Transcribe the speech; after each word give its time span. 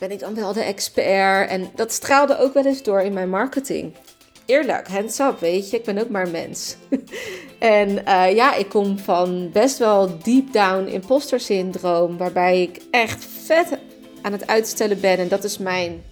ben 0.00 0.10
ik 0.10 0.18
dan 0.18 0.34
wel 0.34 0.52
de 0.52 0.62
expert? 0.62 1.50
En 1.50 1.70
dat 1.74 1.92
straalde 1.92 2.38
ook 2.38 2.54
wel 2.54 2.66
eens 2.66 2.82
door 2.82 3.00
in 3.00 3.12
mijn 3.12 3.30
marketing. 3.30 3.94
Eerlijk, 4.46 4.88
hands 4.88 5.18
up, 5.18 5.40
weet 5.40 5.70
je, 5.70 5.76
ik 5.76 5.84
ben 5.84 5.98
ook 5.98 6.08
maar 6.08 6.28
mens. 6.28 6.76
en 7.58 8.06
eh, 8.06 8.34
ja, 8.34 8.54
ik 8.54 8.68
kom 8.68 8.98
van 8.98 9.50
best 9.52 9.78
wel 9.78 10.18
deep 10.22 10.52
down 10.52 10.86
imposter 10.86 11.40
syndroom, 11.40 12.16
waarbij 12.16 12.62
ik 12.62 12.82
echt 12.90 13.24
vet 13.44 13.78
aan 14.22 14.32
het 14.32 14.46
uitstellen 14.46 15.00
ben. 15.00 15.18
En 15.18 15.28
dat 15.28 15.44
is 15.44 15.58
mijn 15.58 16.02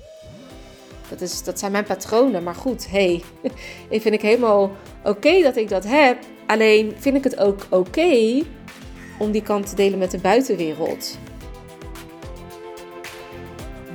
dat, 1.09 1.21
is, 1.21 1.43
dat 1.43 1.59
zijn 1.59 1.73
mijn 1.73 1.85
patronen. 1.85 2.43
Maar 2.43 2.55
goed, 2.55 2.91
hey, 2.91 3.23
ik 3.89 4.03
vind 4.03 4.15
ik 4.15 4.23
helemaal 4.23 4.71
oké 5.05 5.43
dat 5.43 5.57
ik 5.57 5.69
dat 5.69 5.85
heb. 5.85 6.19
Alleen 6.47 6.95
vind 6.99 7.17
ik 7.17 7.25
het 7.25 7.39
ook 7.39 7.67
oké 7.71 8.43
om 9.19 9.31
die 9.31 9.43
kant 9.43 9.69
te 9.69 9.75
delen 9.75 9.99
met 9.99 10.11
de 10.11 10.19
buitenwereld. 10.19 11.19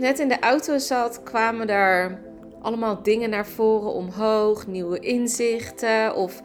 Net 0.00 0.18
in 0.18 0.28
de 0.28 0.38
auto 0.38 0.78
zat, 0.78 1.22
kwamen 1.22 1.68
er 1.68 2.20
allemaal 2.62 3.02
dingen 3.02 3.30
naar 3.30 3.46
voren 3.46 3.92
omhoog, 3.92 4.66
nieuwe 4.66 4.98
inzichten. 4.98 6.14
Of 6.14 6.42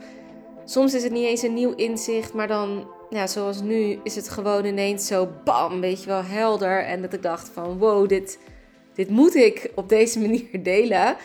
soms 0.65 0.93
is 0.93 1.03
het 1.03 1.11
niet 1.11 1.25
eens 1.25 1.41
een 1.41 1.53
nieuw 1.53 1.73
inzicht, 1.75 2.33
maar 2.33 2.47
dan, 2.47 2.87
ja, 3.09 3.27
zoals 3.27 3.61
nu, 3.61 3.99
is 4.03 4.15
het 4.15 4.29
gewoon 4.29 4.65
ineens 4.65 5.07
zo 5.07 5.29
bam, 5.43 5.81
weet 5.81 6.01
je 6.03 6.07
wel, 6.07 6.23
helder. 6.23 6.83
En 6.83 7.01
dat 7.01 7.13
ik 7.13 7.21
dacht 7.21 7.49
van 7.49 7.77
wow, 7.77 8.09
dit, 8.09 8.39
dit 8.93 9.09
moet 9.09 9.35
ik 9.35 9.71
op 9.75 9.89
deze 9.89 10.19
manier 10.25 10.63
delen. 10.63 11.17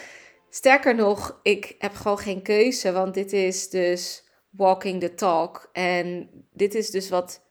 Sterker 0.50 0.94
nog, 0.94 1.41
ik 1.42 1.75
heb 1.78 1.94
gewoon 1.94 2.19
geen 2.19 2.42
keuze, 2.42 2.92
want 2.92 3.15
dit 3.15 3.33
is 3.33 3.69
dus 3.69 4.25
walking 4.50 5.00
the 5.00 5.15
talk. 5.15 5.69
En 5.72 6.31
dit 6.53 6.75
is 6.75 6.91
dus 6.91 7.09
wat 7.09 7.42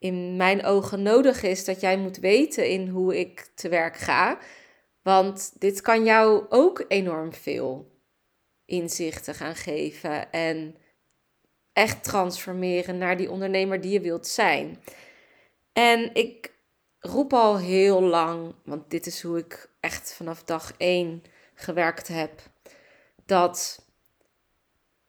in 0.00 0.36
mijn 0.36 0.64
ogen 0.64 1.02
nodig 1.02 1.42
is 1.42 1.64
dat 1.64 1.80
jij 1.80 1.98
moet 1.98 2.16
weten 2.16 2.68
in 2.68 2.88
hoe 2.88 3.18
ik 3.18 3.50
te 3.54 3.68
werk 3.68 3.96
ga. 3.96 4.38
Want 5.02 5.52
dit 5.58 5.80
kan 5.80 6.04
jou 6.04 6.46
ook 6.48 6.84
enorm 6.88 7.32
veel 7.32 7.90
inzichten 8.64 9.34
gaan 9.34 9.54
geven 9.54 10.32
en 10.32 10.76
echt 11.72 12.04
transformeren 12.04 12.98
naar 12.98 13.16
die 13.16 13.30
ondernemer 13.30 13.80
die 13.80 13.92
je 13.92 14.00
wilt 14.00 14.26
zijn. 14.26 14.82
En 15.72 16.14
ik 16.14 16.54
roep 16.98 17.32
al 17.32 17.58
heel 17.58 18.02
lang, 18.02 18.54
want 18.64 18.90
dit 18.90 19.06
is 19.06 19.22
hoe 19.22 19.38
ik 19.38 19.70
echt 19.80 20.12
vanaf 20.12 20.44
dag 20.44 20.72
1 20.76 21.22
gewerkt 21.54 22.08
heb, 22.08 22.40
dat 23.26 23.86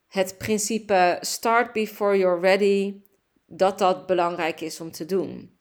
het 0.08 0.38
principe 0.38 1.18
start 1.22 1.74
before 1.74 2.18
you're 2.18 2.40
ready 2.40 3.02
dat 3.52 3.80
dat 3.80 4.06
belangrijk 4.06 4.62
is 4.62 4.80
om 4.80 4.92
te 4.92 5.06
doen. 5.06 5.60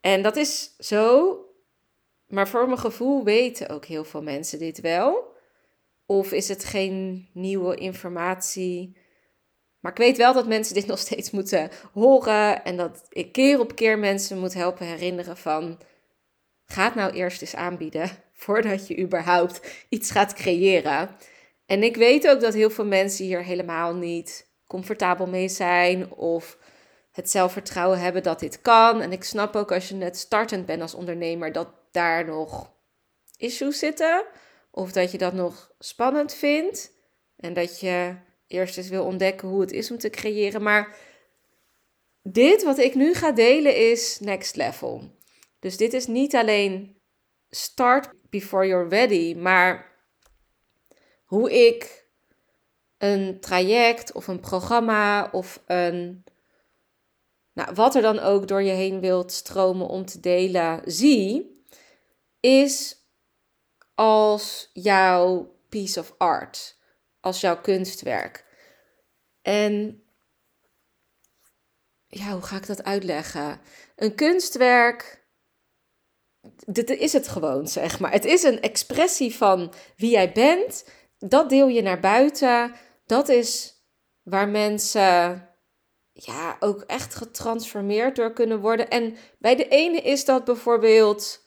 En 0.00 0.22
dat 0.22 0.36
is 0.36 0.76
zo, 0.78 1.38
maar 2.26 2.48
voor 2.48 2.66
mijn 2.66 2.78
gevoel 2.78 3.24
weten 3.24 3.68
ook 3.68 3.84
heel 3.84 4.04
veel 4.04 4.22
mensen 4.22 4.58
dit 4.58 4.80
wel. 4.80 5.34
Of 6.06 6.32
is 6.32 6.48
het 6.48 6.64
geen 6.64 7.28
nieuwe 7.32 7.76
informatie? 7.76 8.96
Maar 9.80 9.92
ik 9.92 9.98
weet 9.98 10.16
wel 10.16 10.32
dat 10.32 10.46
mensen 10.46 10.74
dit 10.74 10.86
nog 10.92 10.98
steeds 10.98 11.30
moeten 11.30 11.70
horen 11.92 12.64
en 12.64 12.76
dat 12.76 13.06
ik 13.08 13.32
keer 13.32 13.60
op 13.60 13.74
keer 13.74 13.98
mensen 13.98 14.38
moet 14.38 14.54
helpen 14.54 14.86
herinneren 14.86 15.36
van 15.36 15.78
ga 16.64 16.84
het 16.84 16.94
nou 16.94 17.12
eerst 17.12 17.40
eens 17.40 17.54
aanbieden 17.54 18.10
voordat 18.32 18.86
je 18.86 18.98
überhaupt 18.98 19.86
iets 19.88 20.10
gaat 20.10 20.32
creëren. 20.32 21.16
En 21.66 21.82
ik 21.82 21.96
weet 21.96 22.28
ook 22.28 22.40
dat 22.40 22.54
heel 22.54 22.70
veel 22.70 22.86
mensen 22.86 23.24
hier 23.24 23.44
helemaal 23.44 23.94
niet 23.94 24.45
comfortabel 24.66 25.26
mee 25.26 25.48
zijn 25.48 26.10
of 26.12 26.58
het 27.12 27.30
zelfvertrouwen 27.30 27.98
hebben 27.98 28.22
dat 28.22 28.40
dit 28.40 28.60
kan. 28.60 29.00
En 29.00 29.12
ik 29.12 29.24
snap 29.24 29.56
ook 29.56 29.72
als 29.72 29.88
je 29.88 29.94
net 29.94 30.16
startend 30.16 30.66
bent 30.66 30.82
als 30.82 30.94
ondernemer 30.94 31.52
dat 31.52 31.68
daar 31.90 32.24
nog 32.24 32.72
issues 33.36 33.78
zitten 33.78 34.24
of 34.70 34.92
dat 34.92 35.12
je 35.12 35.18
dat 35.18 35.32
nog 35.32 35.70
spannend 35.78 36.34
vindt 36.34 36.92
en 37.36 37.54
dat 37.54 37.80
je 37.80 38.14
eerst 38.46 38.78
eens 38.78 38.88
wil 38.88 39.04
ontdekken 39.04 39.48
hoe 39.48 39.60
het 39.60 39.72
is 39.72 39.90
om 39.90 39.98
te 39.98 40.10
creëren. 40.10 40.62
Maar 40.62 40.96
dit 42.22 42.62
wat 42.62 42.78
ik 42.78 42.94
nu 42.94 43.14
ga 43.14 43.32
delen 43.32 43.76
is 43.90 44.18
next 44.20 44.56
level. 44.56 45.14
Dus 45.58 45.76
dit 45.76 45.92
is 45.92 46.06
niet 46.06 46.34
alleen 46.34 47.00
start 47.50 48.08
before 48.30 48.66
you're 48.66 48.88
ready, 48.88 49.34
maar 49.34 49.92
hoe 51.24 51.66
ik 51.66 52.05
een 52.98 53.40
traject 53.40 54.12
of 54.12 54.26
een 54.26 54.40
programma 54.40 55.28
of 55.32 55.62
een. 55.66 56.24
Nou, 57.52 57.74
wat 57.74 57.94
er 57.94 58.02
dan 58.02 58.18
ook 58.18 58.48
door 58.48 58.62
je 58.62 58.72
heen 58.72 59.00
wilt 59.00 59.32
stromen 59.32 59.86
om 59.86 60.04
te 60.04 60.20
delen, 60.20 60.80
zie, 60.84 61.62
is 62.40 62.96
als 63.94 64.70
jouw 64.72 65.54
piece 65.68 66.00
of 66.00 66.14
art, 66.18 66.78
als 67.20 67.40
jouw 67.40 67.60
kunstwerk. 67.60 68.44
En 69.42 70.02
ja, 72.06 72.32
hoe 72.32 72.42
ga 72.42 72.56
ik 72.56 72.66
dat 72.66 72.84
uitleggen? 72.84 73.60
Een 73.96 74.14
kunstwerk, 74.14 75.24
dit 76.66 76.90
is 76.90 77.12
het 77.12 77.28
gewoon, 77.28 77.68
zeg 77.68 78.00
maar. 78.00 78.12
Het 78.12 78.24
is 78.24 78.42
een 78.42 78.60
expressie 78.60 79.34
van 79.34 79.72
wie 79.96 80.10
jij 80.10 80.32
bent. 80.32 80.84
Dat 81.18 81.48
deel 81.48 81.68
je 81.68 81.82
naar 81.82 82.00
buiten 82.00 82.74
dat 83.06 83.28
is 83.28 83.80
waar 84.22 84.48
mensen 84.48 85.48
ja, 86.12 86.56
ook 86.60 86.80
echt 86.80 87.14
getransformeerd 87.14 88.16
door 88.16 88.32
kunnen 88.32 88.60
worden. 88.60 88.88
En 88.88 89.16
bij 89.38 89.56
de 89.56 89.68
ene 89.68 90.00
is 90.00 90.24
dat 90.24 90.44
bijvoorbeeld 90.44 91.44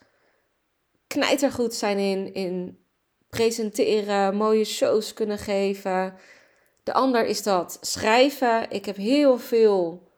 knijtergoed 1.08 1.74
zijn 1.74 1.98
in, 1.98 2.34
in 2.34 2.84
presenteren, 3.30 4.36
mooie 4.36 4.66
shows 4.66 5.14
kunnen 5.14 5.38
geven. 5.38 6.18
De 6.84 6.94
ander 6.94 7.26
is 7.26 7.44
dat 7.44 7.78
schrijven. 7.82 8.70
Ik 8.70 8.86
heb 8.86 8.96
heel 8.96 9.38
veel 9.38 10.12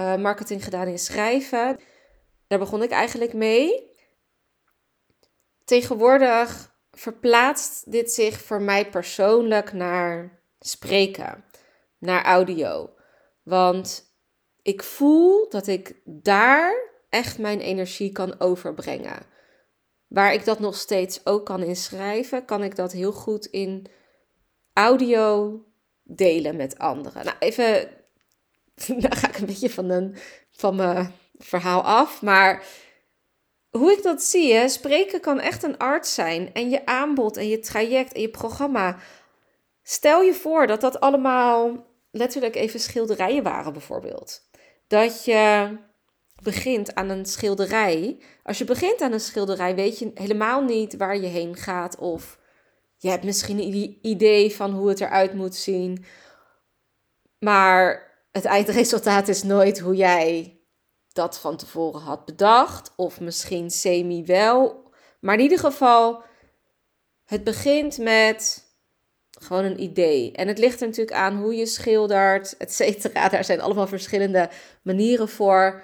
uh, 0.00 0.16
marketing 0.16 0.64
gedaan 0.64 0.86
in 0.86 0.98
schrijven. 0.98 1.80
Daar 2.46 2.58
begon 2.58 2.82
ik 2.82 2.90
eigenlijk 2.90 3.32
mee. 3.32 3.94
Tegenwoordig 5.64 6.75
verplaatst 6.96 7.92
dit 7.92 8.12
zich 8.12 8.40
voor 8.42 8.62
mij 8.62 8.90
persoonlijk 8.90 9.72
naar 9.72 10.40
spreken, 10.58 11.44
naar 11.98 12.24
audio. 12.24 12.90
Want 13.42 14.14
ik 14.62 14.82
voel 14.82 15.48
dat 15.48 15.66
ik 15.66 15.94
daar 16.04 16.90
echt 17.08 17.38
mijn 17.38 17.60
energie 17.60 18.12
kan 18.12 18.40
overbrengen. 18.40 19.22
Waar 20.06 20.32
ik 20.32 20.44
dat 20.44 20.58
nog 20.58 20.76
steeds 20.76 21.26
ook 21.26 21.46
kan 21.46 21.62
inschrijven, 21.62 22.44
kan 22.44 22.62
ik 22.62 22.76
dat 22.76 22.92
heel 22.92 23.12
goed 23.12 23.46
in 23.46 23.86
audio 24.72 25.60
delen 26.02 26.56
met 26.56 26.78
anderen. 26.78 27.24
Nou, 27.24 27.36
even, 27.38 27.88
dan 29.02 29.16
ga 29.16 29.28
ik 29.28 29.38
een 29.38 29.46
beetje 29.46 29.70
van, 29.70 29.90
een, 29.90 30.16
van 30.50 30.76
mijn 30.76 31.12
verhaal 31.38 31.82
af, 31.82 32.22
maar 32.22 32.64
hoe 33.76 33.92
ik 33.92 34.02
dat 34.02 34.22
zie, 34.22 34.68
spreken 34.68 35.20
kan 35.20 35.40
echt 35.40 35.62
een 35.62 35.78
art 35.78 36.06
zijn. 36.06 36.52
En 36.52 36.70
je 36.70 36.86
aanbod 36.86 37.36
en 37.36 37.48
je 37.48 37.58
traject 37.58 38.12
en 38.12 38.20
je 38.20 38.30
programma. 38.30 38.96
Stel 39.82 40.22
je 40.22 40.34
voor 40.34 40.66
dat 40.66 40.80
dat 40.80 41.00
allemaal 41.00 41.86
letterlijk 42.10 42.54
even 42.54 42.80
schilderijen 42.80 43.42
waren, 43.42 43.72
bijvoorbeeld. 43.72 44.40
Dat 44.86 45.24
je 45.24 45.68
begint 46.42 46.94
aan 46.94 47.08
een 47.08 47.26
schilderij. 47.26 48.22
Als 48.42 48.58
je 48.58 48.64
begint 48.64 49.00
aan 49.00 49.12
een 49.12 49.20
schilderij, 49.20 49.74
weet 49.74 49.98
je 49.98 50.10
helemaal 50.14 50.62
niet 50.62 50.96
waar 50.96 51.16
je 51.16 51.26
heen 51.26 51.56
gaat. 51.56 51.98
Of 51.98 52.38
je 52.98 53.08
hebt 53.08 53.24
misschien 53.24 53.58
een 53.58 53.98
idee 54.02 54.54
van 54.54 54.70
hoe 54.70 54.88
het 54.88 55.00
eruit 55.00 55.34
moet 55.34 55.54
zien. 55.54 56.04
Maar 57.38 58.12
het 58.32 58.44
eindresultaat 58.44 59.28
is 59.28 59.42
nooit 59.42 59.78
hoe 59.78 59.96
jij 59.96 60.55
dat 61.16 61.38
van 61.38 61.56
tevoren 61.56 62.00
had 62.00 62.24
bedacht, 62.24 62.92
of 62.96 63.20
misschien 63.20 63.70
semi 63.70 64.24
wel. 64.24 64.90
Maar 65.20 65.34
in 65.34 65.40
ieder 65.40 65.58
geval, 65.58 66.22
het 67.24 67.44
begint 67.44 67.98
met 67.98 68.64
gewoon 69.38 69.64
een 69.64 69.80
idee. 69.82 70.32
En 70.32 70.48
het 70.48 70.58
ligt 70.58 70.80
er 70.80 70.86
natuurlijk 70.86 71.16
aan 71.16 71.36
hoe 71.36 71.54
je 71.54 71.66
schildert, 71.66 72.56
et 72.56 72.72
cetera. 72.72 73.28
Daar 73.28 73.44
zijn 73.44 73.60
allemaal 73.60 73.86
verschillende 73.86 74.50
manieren 74.82 75.28
voor. 75.28 75.82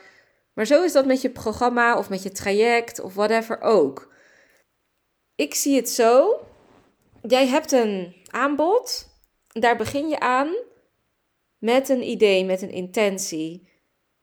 Maar 0.52 0.66
zo 0.66 0.82
is 0.82 0.92
dat 0.92 1.06
met 1.06 1.20
je 1.20 1.30
programma 1.30 1.98
of 1.98 2.08
met 2.08 2.22
je 2.22 2.32
traject 2.32 3.00
of 3.00 3.14
whatever 3.14 3.60
ook. 3.60 4.12
Ik 5.34 5.54
zie 5.54 5.76
het 5.76 5.88
zo. 5.88 6.40
Jij 7.22 7.46
hebt 7.46 7.72
een 7.72 8.16
aanbod. 8.30 9.08
Daar 9.48 9.76
begin 9.76 10.08
je 10.08 10.20
aan 10.20 10.54
met 11.58 11.88
een 11.88 12.02
idee, 12.02 12.44
met 12.44 12.62
een 12.62 12.70
intentie. 12.70 13.70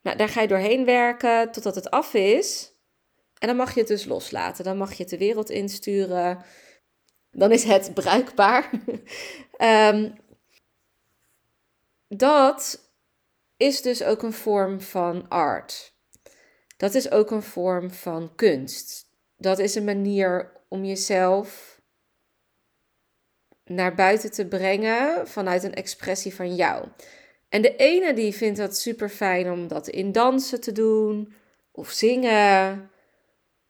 Nou, 0.10 0.22
daar 0.22 0.30
ga 0.30 0.42
je 0.42 0.48
doorheen 0.48 0.86
werken 0.86 1.52
totdat 1.52 1.76
het 1.76 1.92
af 1.92 2.14
is. 2.14 2.72
En 3.38 3.48
dan 3.48 3.58
mag 3.58 3.74
je 3.74 3.80
het 3.80 3.88
dus 3.88 4.06
loslaten. 4.06 4.64
Dan 4.64 4.78
mag 4.78 4.94
je 4.94 5.02
het 5.02 5.10
de 5.10 5.18
wereld 5.18 5.50
insturen. 5.50 6.44
Dan 7.32 7.52
is 7.52 7.64
het 7.64 7.94
bruikbaar. 7.94 8.70
um, 9.94 10.16
dat 12.28 12.90
is 13.58 13.82
dus 13.82 14.04
ook 14.04 14.24
een 14.24 14.34
vorm 14.34 14.82
van 14.82 15.28
art. 15.28 15.94
Dat 16.78 16.94
is 16.94 17.12
ook 17.12 17.32
een 17.32 17.44
vorm 17.44 17.92
van 17.92 18.36
kunst. 18.36 19.10
Dat 19.38 19.60
is 19.60 19.76
een 19.76 19.84
manier 19.84 20.52
om 20.68 20.86
jezelf 20.86 21.82
naar 23.64 23.96
buiten 23.96 24.32
te 24.32 24.48
brengen 24.48 25.28
vanuit 25.28 25.64
een 25.64 25.74
expressie 25.74 26.36
van 26.36 26.56
jou. 26.56 26.88
En 27.50 27.62
de 27.62 27.76
ene 27.76 28.14
die 28.14 28.34
vindt 28.34 28.58
dat 28.58 28.78
super 28.78 29.10
fijn 29.10 29.52
om 29.52 29.68
dat 29.68 29.88
in 29.88 30.12
dansen 30.12 30.62
te 30.62 30.72
doen 30.72 31.34
of 31.72 31.90
zingen. 31.90 32.90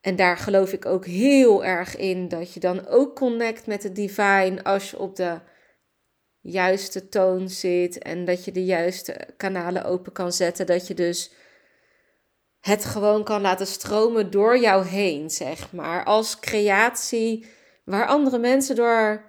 En 0.02 0.16
daar 0.16 0.38
geloof 0.38 0.74
ik 0.74 0.86
ook 0.86 1.06
heel 1.06 1.66
erg 1.66 1.96
in 1.96 2.28
dat 2.28 2.54
je 2.54 2.60
dan 2.60 2.88
ook 2.88 3.16
connect 3.16 3.68
met 3.68 3.84
het 3.84 3.96
divine 3.96 4.64
als 4.64 4.92
je 4.92 5.00
op 5.00 5.16
de 5.16 5.40
juiste 6.42 7.10
toon 7.10 7.50
zit 7.50 7.98
en 7.98 8.26
dat 8.26 8.46
je 8.46 8.52
de 8.52 8.66
juiste 8.66 9.28
kanalen 9.38 9.86
open 9.86 10.12
kan 10.12 10.32
zetten. 10.32 10.66
Dat 10.66 10.88
je 10.88 10.94
dus 10.94 11.32
het 12.60 12.86
gewoon 12.86 13.24
kan 13.24 13.42
laten 13.42 13.68
stromen 13.68 14.32
door 14.32 14.58
jou 14.58 14.86
heen, 14.86 15.30
zeg 15.30 15.72
maar. 15.72 16.04
Als 16.04 16.40
creatie 16.40 17.46
waar 17.84 18.08
andere 18.08 18.38
mensen 18.38 18.76
door 18.76 19.24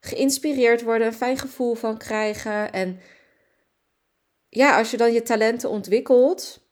geïnspireerd 0.00 0.82
worden, 0.82 1.06
een 1.06 1.12
fijn 1.12 1.38
gevoel 1.38 1.74
van 1.74 1.98
krijgen. 1.98 2.72
En 2.72 3.00
ja, 4.48 4.78
als 4.78 4.90
je 4.90 4.96
dan 4.96 5.12
je 5.12 5.22
talenten 5.22 5.70
ontwikkelt, 5.70 6.66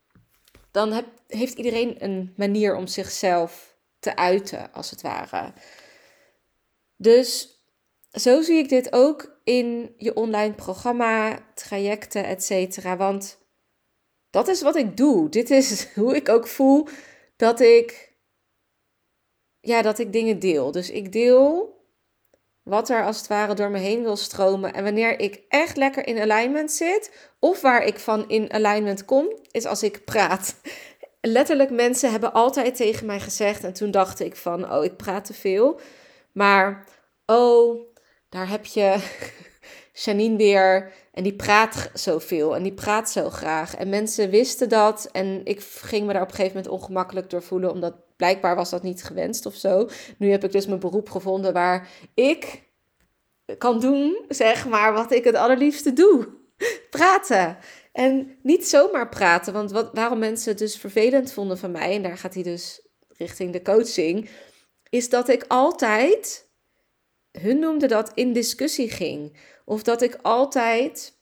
dan 0.70 0.93
heb, 0.93 1.06
heeft 1.26 1.55
iedereen 1.55 2.05
een 2.05 2.32
manier 2.37 2.76
om 2.76 2.87
zichzelf 2.87 3.76
te 3.99 4.17
uiten, 4.17 4.73
als 4.73 4.90
het 4.90 5.02
ware. 5.02 5.52
Dus 6.96 7.61
zo 8.12 8.43
zie 8.43 8.58
ik 8.58 8.69
dit 8.69 8.93
ook 8.93 9.38
in 9.44 9.94
je 9.96 10.14
online 10.14 10.55
programma, 10.55 11.38
trajecten, 11.55 12.25
etc. 12.25 12.82
Want 12.96 13.38
dat 14.31 14.49
is 14.49 14.62
wat 14.62 14.76
ik 14.76 14.96
doe. 14.96 15.28
Dit 15.28 15.50
is 15.50 15.87
hoe 15.94 16.17
ik 16.17 16.28
ook 16.28 16.46
voel 16.46 16.88
dat 17.37 17.61
ik, 17.61 18.14
ja, 19.61 19.82
dat 19.82 19.99
ik 19.99 20.12
dingen 20.12 20.38
deel. 20.38 20.73
Dus 20.73 20.90
ik 20.90 21.12
deel 21.12 21.75
wat 22.66 22.88
er 22.88 23.04
als 23.04 23.16
het 23.16 23.26
ware 23.26 23.54
door 23.54 23.70
me 23.70 23.78
heen 23.78 24.02
wil 24.02 24.16
stromen. 24.16 24.74
En 24.74 24.84
wanneer 24.84 25.20
ik 25.20 25.40
echt 25.48 25.76
lekker 25.76 26.06
in 26.06 26.20
alignment 26.20 26.72
zit, 26.72 27.30
of 27.38 27.60
waar 27.60 27.84
ik 27.84 27.98
van 27.98 28.28
in 28.28 28.52
alignment 28.52 29.04
kom, 29.04 29.28
is 29.50 29.66
als 29.66 29.82
ik 29.82 30.04
praat. 30.04 30.56
Letterlijk, 31.20 31.70
mensen 31.70 32.10
hebben 32.10 32.32
altijd 32.32 32.76
tegen 32.76 33.06
mij 33.06 33.20
gezegd, 33.20 33.64
en 33.64 33.72
toen 33.72 33.90
dacht 33.90 34.20
ik 34.20 34.36
van, 34.36 34.72
oh, 34.72 34.84
ik 34.84 34.96
praat 34.96 35.24
te 35.24 35.34
veel. 35.34 35.80
Maar, 36.32 36.84
oh, 37.26 37.80
daar 38.28 38.48
heb 38.48 38.64
je 38.64 38.96
Janine 40.04 40.37
weer. 40.37 40.93
En 41.12 41.22
die 41.22 41.34
praat 41.34 41.90
zoveel 41.94 42.56
en 42.56 42.62
die 42.62 42.75
praat 42.75 43.10
zo 43.10 43.31
graag. 43.31 43.76
En 43.76 43.88
mensen 43.88 44.31
wisten 44.31 44.69
dat. 44.69 45.08
En 45.12 45.40
ik 45.44 45.60
ging 45.60 46.06
me 46.06 46.12
daar 46.12 46.22
op 46.22 46.28
een 46.28 46.34
gegeven 46.34 46.56
moment 46.56 46.75
ongemakkelijk 46.75 47.31
door 47.31 47.43
voelen. 47.43 47.70
Omdat 47.70 47.94
blijkbaar 48.16 48.56
was 48.56 48.70
dat 48.70 48.82
niet 48.82 49.04
gewenst 49.04 49.46
of 49.46 49.54
zo. 49.54 49.88
Nu 50.19 50.31
heb 50.31 50.44
ik 50.44 50.52
dus 50.52 50.66
mijn 50.66 50.81
beroep 50.81 51.10
gevonden 51.10 51.52
waar 51.52 51.88
ik 52.14 52.62
kan 53.58 53.81
doen, 53.81 54.25
zeg 54.28 54.69
maar, 54.69 54.93
wat 54.93 55.12
ik 55.12 55.25
het 55.25 55.34
allerliefste 55.34 55.93
doe. 55.93 56.28
Praten. 56.90 57.58
En 57.92 58.38
niet 58.42 58.69
zomaar 58.69 59.08
praten. 59.08 59.52
Want 59.52 59.70
wat, 59.70 59.90
waarom 59.92 60.19
mensen 60.19 60.50
het 60.50 60.58
dus 60.58 60.76
vervelend 60.76 61.32
vonden 61.32 61.58
van 61.58 61.70
mij. 61.70 61.94
En 61.94 62.02
daar 62.02 62.19
gaat 62.19 62.34
hij 62.34 62.42
dus 62.42 62.87
richting 63.08 63.52
de 63.52 63.62
coaching. 63.62 64.31
Is 64.88 65.08
dat 65.08 65.28
ik 65.28 65.44
altijd 65.49 66.49
hun 67.31 67.58
noemden 67.58 67.88
dat 67.88 68.10
in 68.14 68.32
discussie 68.32 68.90
ging. 68.90 69.37
Of 69.68 69.82
dat 69.82 70.02
ik 70.02 70.18
altijd, 70.22 71.12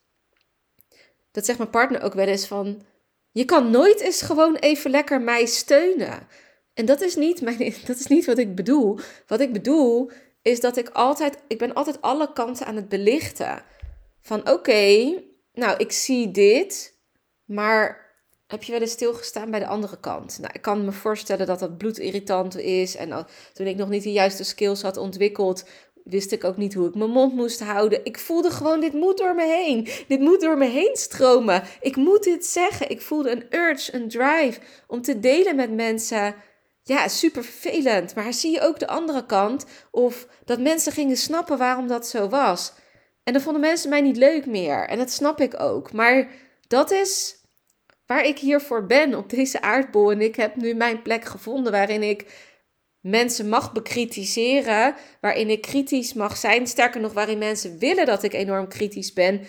dat 1.31 1.45
zegt 1.45 1.59
mijn 1.59 1.71
partner 1.71 2.03
ook 2.03 2.15
wel 2.15 2.27
eens 2.27 2.47
van, 2.47 2.83
je 3.31 3.45
kan 3.45 3.71
nooit 3.71 4.01
eens 4.01 4.23
gewoon 4.23 4.57
even 4.57 4.91
lekker 4.91 5.21
mij 5.21 5.47
steunen. 5.47 6.29
En 6.75 6.87
dat 6.87 7.01
is 7.01 7.17
niet, 7.17 7.41
mijn, 7.41 7.59
dat 7.87 7.99
is 7.99 8.07
niet 8.07 8.25
wat 8.25 8.39
ik 8.39 8.55
bedoel. 8.55 8.99
Wat 9.27 9.41
ik 9.41 9.53
bedoel 9.53 10.11
is 10.43 10.61
dat 10.61 10.77
ik 10.77 10.89
altijd, 10.89 11.39
ik 11.49 11.59
ben 11.59 11.75
altijd 11.75 12.01
alle 12.01 12.33
kanten 12.33 12.67
aan 12.67 12.77
het 12.77 12.89
belichten. 12.89 13.63
Van 14.21 14.51
oké, 14.51 15.15
nou 15.53 15.77
ik 15.77 15.93
zie 15.93 16.31
dit, 16.31 16.99
maar 17.45 18.13
heb 18.47 18.63
je 18.63 18.73
wel 18.73 18.81
eens 18.81 18.91
stilgestaan 18.91 19.51
bij 19.51 19.61
de 19.61 19.67
andere 19.67 20.01
kant? 20.01 20.39
Nou, 20.41 20.53
ik 20.53 20.63
kan 20.63 20.85
me 20.85 20.93
voorstellen 20.93 21.47
dat 21.47 21.59
dat 21.59 21.79
bloedirritant 21.79 22.57
is. 22.57 22.97
En 22.97 23.27
toen 23.53 23.67
ik 23.67 23.77
nog 23.77 23.89
niet 23.89 24.03
de 24.03 24.13
juiste 24.13 24.45
skills 24.45 24.83
had 24.83 24.97
ontwikkeld 24.97 25.65
wist 26.05 26.33
ik 26.33 26.45
ook 26.45 26.57
niet 26.57 26.75
hoe 26.75 26.89
ik 26.89 26.95
mijn 26.95 27.11
mond 27.11 27.35
moest 27.35 27.61
houden. 27.61 28.05
Ik 28.05 28.19
voelde 28.19 28.51
gewoon, 28.51 28.81
dit 28.81 28.93
moet 28.93 29.19
door 29.19 29.35
me 29.35 29.47
heen. 29.47 29.89
Dit 30.09 30.21
moet 30.21 30.41
door 30.41 30.59
me 30.59 30.67
heen 30.67 30.97
stromen. 30.97 31.63
Ik 31.81 31.97
moet 31.97 32.23
dit 32.23 32.47
zeggen. 32.47 32.91
Ik 32.91 33.01
voelde 33.01 33.31
een 33.31 33.47
urge, 33.51 33.95
een 33.95 34.09
drive 34.09 34.61
om 34.87 35.03
te 35.03 35.21
delen 35.21 35.57
met 35.57 35.75
mensen. 35.75 36.35
Ja, 36.83 37.09
super 37.09 37.45
vervelend. 37.45 38.15
Maar 38.15 38.33
zie 38.33 38.53
je 38.53 38.61
ook 38.61 38.79
de 38.79 38.87
andere 38.87 39.27
kant? 39.27 39.67
Of 39.91 40.27
dat 40.45 40.61
mensen 40.61 40.93
gingen 40.93 41.17
snappen 41.17 41.59
waarom 41.59 41.87
dat 41.87 42.07
zo 42.07 42.29
was. 42.29 42.73
En 43.25 43.33
dan 43.33 43.43
vonden 43.43 43.61
mensen 43.61 43.91
mij 43.91 44.01
niet 44.01 44.17
leuk 44.17 44.47
meer. 44.47 44.89
En 44.89 44.99
dat 44.99 45.11
snap 45.11 45.41
ik 45.41 45.61
ook. 45.61 45.93
Maar 45.93 46.29
dat 46.67 46.91
is 46.91 47.37
waar 48.07 48.25
ik 48.25 48.39
hiervoor 48.39 48.87
ben 48.87 49.15
op 49.15 49.31
deze 49.31 49.61
aardbol. 49.61 50.11
En 50.11 50.21
ik 50.21 50.37
heb 50.37 50.57
nu 50.57 50.75
mijn 50.75 51.03
plek 51.03 51.25
gevonden 51.25 51.73
waarin 51.73 52.03
ik 52.03 52.27
mensen 53.05 53.49
mag 53.49 53.73
bekritiseren, 53.73 54.95
waarin 55.21 55.51
ik 55.51 55.61
kritisch 55.61 56.13
mag 56.13 56.37
zijn. 56.37 56.67
Sterker 56.67 57.01
nog, 57.01 57.13
waarin 57.13 57.39
mensen 57.39 57.79
willen 57.79 58.07
dat 58.07 58.23
ik 58.23 58.33
enorm 58.33 58.69
kritisch 58.69 59.13
ben, 59.13 59.41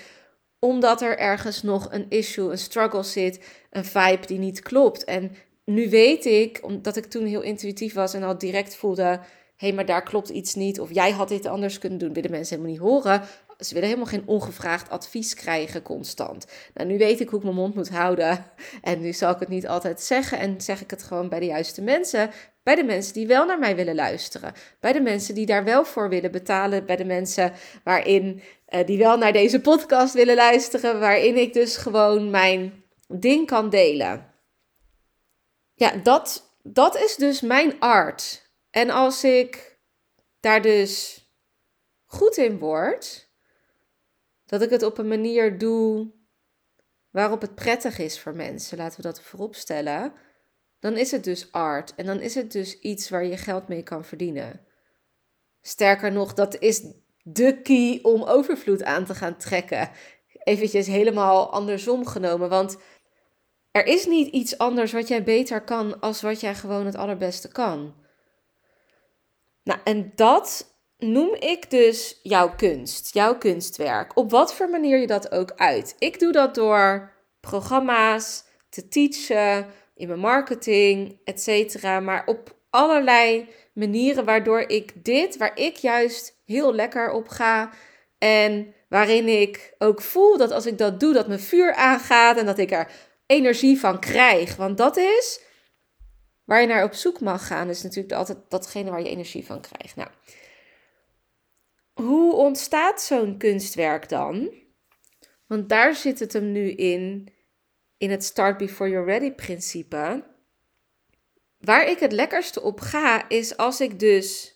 omdat 0.59 1.01
er 1.01 1.17
ergens 1.17 1.63
nog 1.63 1.87
een 1.91 2.05
issue, 2.09 2.51
een 2.51 2.57
struggle 2.57 3.03
zit, 3.03 3.39
een 3.69 3.85
vibe 3.85 4.25
die 4.25 4.39
niet 4.39 4.61
klopt. 4.61 5.03
En 5.03 5.31
nu 5.65 5.89
weet 5.89 6.25
ik, 6.25 6.59
omdat 6.61 6.95
ik 6.95 7.05
toen 7.05 7.25
heel 7.25 7.41
intuïtief 7.41 7.93
was 7.93 8.13
en 8.13 8.23
al 8.23 8.37
direct 8.37 8.75
voelde: 8.75 9.03
hé, 9.03 9.19
hey, 9.55 9.73
maar 9.73 9.85
daar 9.85 10.03
klopt 10.03 10.29
iets 10.29 10.55
niet, 10.55 10.79
of 10.79 10.93
jij 10.93 11.11
had 11.11 11.27
dit 11.27 11.45
anders 11.45 11.77
kunnen 11.77 11.99
doen, 11.99 12.13
willen 12.13 12.31
mensen 12.31 12.57
helemaal 12.57 12.77
niet 12.77 12.91
horen. 12.91 13.21
Ze 13.59 13.73
willen 13.73 13.89
helemaal 13.89 14.11
geen 14.11 14.27
ongevraagd 14.27 14.89
advies 14.89 15.33
krijgen 15.33 15.81
constant. 15.81 16.45
Nou, 16.73 16.87
nu 16.87 16.97
weet 16.97 17.19
ik 17.19 17.29
hoe 17.29 17.37
ik 17.37 17.43
mijn 17.43 17.55
mond 17.55 17.75
moet 17.75 17.89
houden. 17.89 18.45
En 18.81 19.01
nu 19.01 19.13
zal 19.13 19.31
ik 19.31 19.39
het 19.39 19.49
niet 19.49 19.67
altijd 19.67 20.01
zeggen. 20.01 20.39
En 20.39 20.61
zeg 20.61 20.81
ik 20.81 20.89
het 20.89 21.03
gewoon 21.03 21.29
bij 21.29 21.39
de 21.39 21.45
juiste 21.45 21.81
mensen. 21.81 22.29
Bij 22.65 22.75
de 22.75 22.83
mensen 22.83 23.13
die 23.13 23.27
wel 23.27 23.45
naar 23.45 23.59
mij 23.59 23.75
willen 23.75 23.95
luisteren. 23.95 24.53
Bij 24.79 24.93
de 24.93 25.01
mensen 25.01 25.35
die 25.35 25.45
daar 25.45 25.63
wel 25.63 25.85
voor 25.85 26.09
willen 26.09 26.31
betalen. 26.31 26.85
Bij 26.85 26.95
de 26.95 27.05
mensen 27.05 27.53
waarin, 27.83 28.41
uh, 28.69 28.85
die 28.85 28.97
wel 28.97 29.17
naar 29.17 29.33
deze 29.33 29.61
podcast 29.61 30.13
willen 30.13 30.35
luisteren. 30.35 30.99
Waarin 30.99 31.37
ik 31.37 31.53
dus 31.53 31.77
gewoon 31.77 32.29
mijn 32.29 32.83
ding 33.07 33.47
kan 33.47 33.69
delen. 33.69 34.33
Ja, 35.73 35.95
dat, 35.95 36.55
dat 36.63 36.95
is 36.95 37.15
dus 37.15 37.41
mijn 37.41 37.79
art. 37.79 38.51
En 38.69 38.89
als 38.89 39.23
ik 39.23 39.77
daar 40.39 40.61
dus 40.61 41.23
goed 42.05 42.37
in 42.37 42.59
word, 42.59 43.29
dat 44.45 44.61
ik 44.61 44.69
het 44.69 44.83
op 44.83 44.97
een 44.97 45.07
manier 45.07 45.57
doe 45.57 46.11
waarop 47.09 47.41
het 47.41 47.55
prettig 47.55 47.99
is 47.99 48.19
voor 48.19 48.35
mensen, 48.35 48.77
laten 48.77 48.97
we 48.97 49.07
dat 49.07 49.21
voorop 49.21 49.55
stellen 49.55 50.13
dan 50.85 50.97
is 50.97 51.11
het 51.11 51.23
dus 51.23 51.51
art 51.51 51.95
en 51.95 52.05
dan 52.05 52.19
is 52.19 52.35
het 52.35 52.51
dus 52.51 52.79
iets 52.79 53.09
waar 53.09 53.25
je 53.25 53.37
geld 53.37 53.67
mee 53.67 53.83
kan 53.83 54.05
verdienen. 54.05 54.61
Sterker 55.61 56.11
nog, 56.11 56.33
dat 56.33 56.59
is 56.59 56.85
de 57.23 57.61
key 57.61 57.99
om 58.01 58.23
overvloed 58.23 58.83
aan 58.83 59.05
te 59.05 59.15
gaan 59.15 59.37
trekken. 59.37 59.89
Eventjes 60.43 60.87
helemaal 60.87 61.51
andersom 61.51 62.05
genomen, 62.05 62.49
want 62.49 62.77
er 63.71 63.85
is 63.85 64.05
niet 64.05 64.27
iets 64.27 64.57
anders 64.57 64.91
wat 64.91 65.07
jij 65.07 65.23
beter 65.23 65.61
kan 65.61 65.99
als 65.99 66.21
wat 66.21 66.39
jij 66.39 66.55
gewoon 66.55 66.85
het 66.85 66.95
allerbeste 66.95 67.47
kan. 67.47 67.95
Nou, 69.63 69.79
en 69.83 70.11
dat 70.15 70.75
noem 70.97 71.33
ik 71.33 71.69
dus 71.69 72.19
jouw 72.23 72.55
kunst, 72.55 73.13
jouw 73.13 73.37
kunstwerk. 73.37 74.17
Op 74.17 74.31
wat 74.31 74.53
voor 74.53 74.69
manier 74.69 74.97
je 74.97 75.07
dat 75.07 75.31
ook 75.31 75.51
uit. 75.55 75.95
Ik 75.99 76.19
doe 76.19 76.31
dat 76.31 76.55
door 76.55 77.11
programma's 77.39 78.43
te 78.69 78.87
teachen, 78.87 79.67
in 79.95 80.07
mijn 80.07 80.19
marketing, 80.19 81.19
et 81.23 81.41
cetera. 81.41 81.99
Maar 81.99 82.25
op 82.25 82.55
allerlei 82.69 83.49
manieren 83.73 84.25
waardoor 84.25 84.59
ik 84.59 85.05
dit, 85.05 85.37
waar 85.37 85.59
ik 85.59 85.75
juist 85.75 86.41
heel 86.45 86.73
lekker 86.73 87.11
op 87.11 87.27
ga 87.27 87.71
en 88.17 88.73
waarin 88.89 89.27
ik 89.27 89.73
ook 89.77 90.01
voel 90.01 90.37
dat 90.37 90.51
als 90.51 90.65
ik 90.65 90.77
dat 90.77 90.99
doe, 90.99 91.13
dat 91.13 91.27
mijn 91.27 91.39
vuur 91.39 91.73
aangaat 91.73 92.37
en 92.37 92.45
dat 92.45 92.57
ik 92.57 92.71
er 92.71 92.91
energie 93.25 93.79
van 93.79 93.99
krijg. 93.99 94.55
Want 94.55 94.77
dat 94.77 94.97
is 94.97 95.41
waar 96.43 96.61
je 96.61 96.67
naar 96.67 96.83
op 96.83 96.93
zoek 96.93 97.19
mag 97.19 97.47
gaan, 97.47 97.69
is 97.69 97.83
natuurlijk 97.83 98.13
altijd 98.13 98.37
datgene 98.49 98.89
waar 98.89 99.01
je 99.01 99.09
energie 99.09 99.45
van 99.45 99.61
krijgt. 99.61 99.95
Nou, 99.95 100.09
hoe 101.93 102.33
ontstaat 102.33 103.01
zo'n 103.01 103.37
kunstwerk 103.37 104.09
dan? 104.09 104.53
Want 105.47 105.69
daar 105.69 105.95
zit 105.95 106.19
het 106.19 106.33
hem 106.33 106.51
nu 106.51 106.71
in, 106.71 107.33
in 107.97 108.11
het 108.11 108.23
start 108.23 108.57
before 108.57 108.89
you're 108.89 109.05
ready 109.05 109.31
principe. 109.31 110.23
Waar 111.57 111.87
ik 111.87 111.99
het 111.99 112.11
lekkerste 112.11 112.61
op 112.61 112.79
ga, 112.79 113.29
is 113.29 113.57
als 113.57 113.81
ik 113.81 113.99
dus 113.99 114.55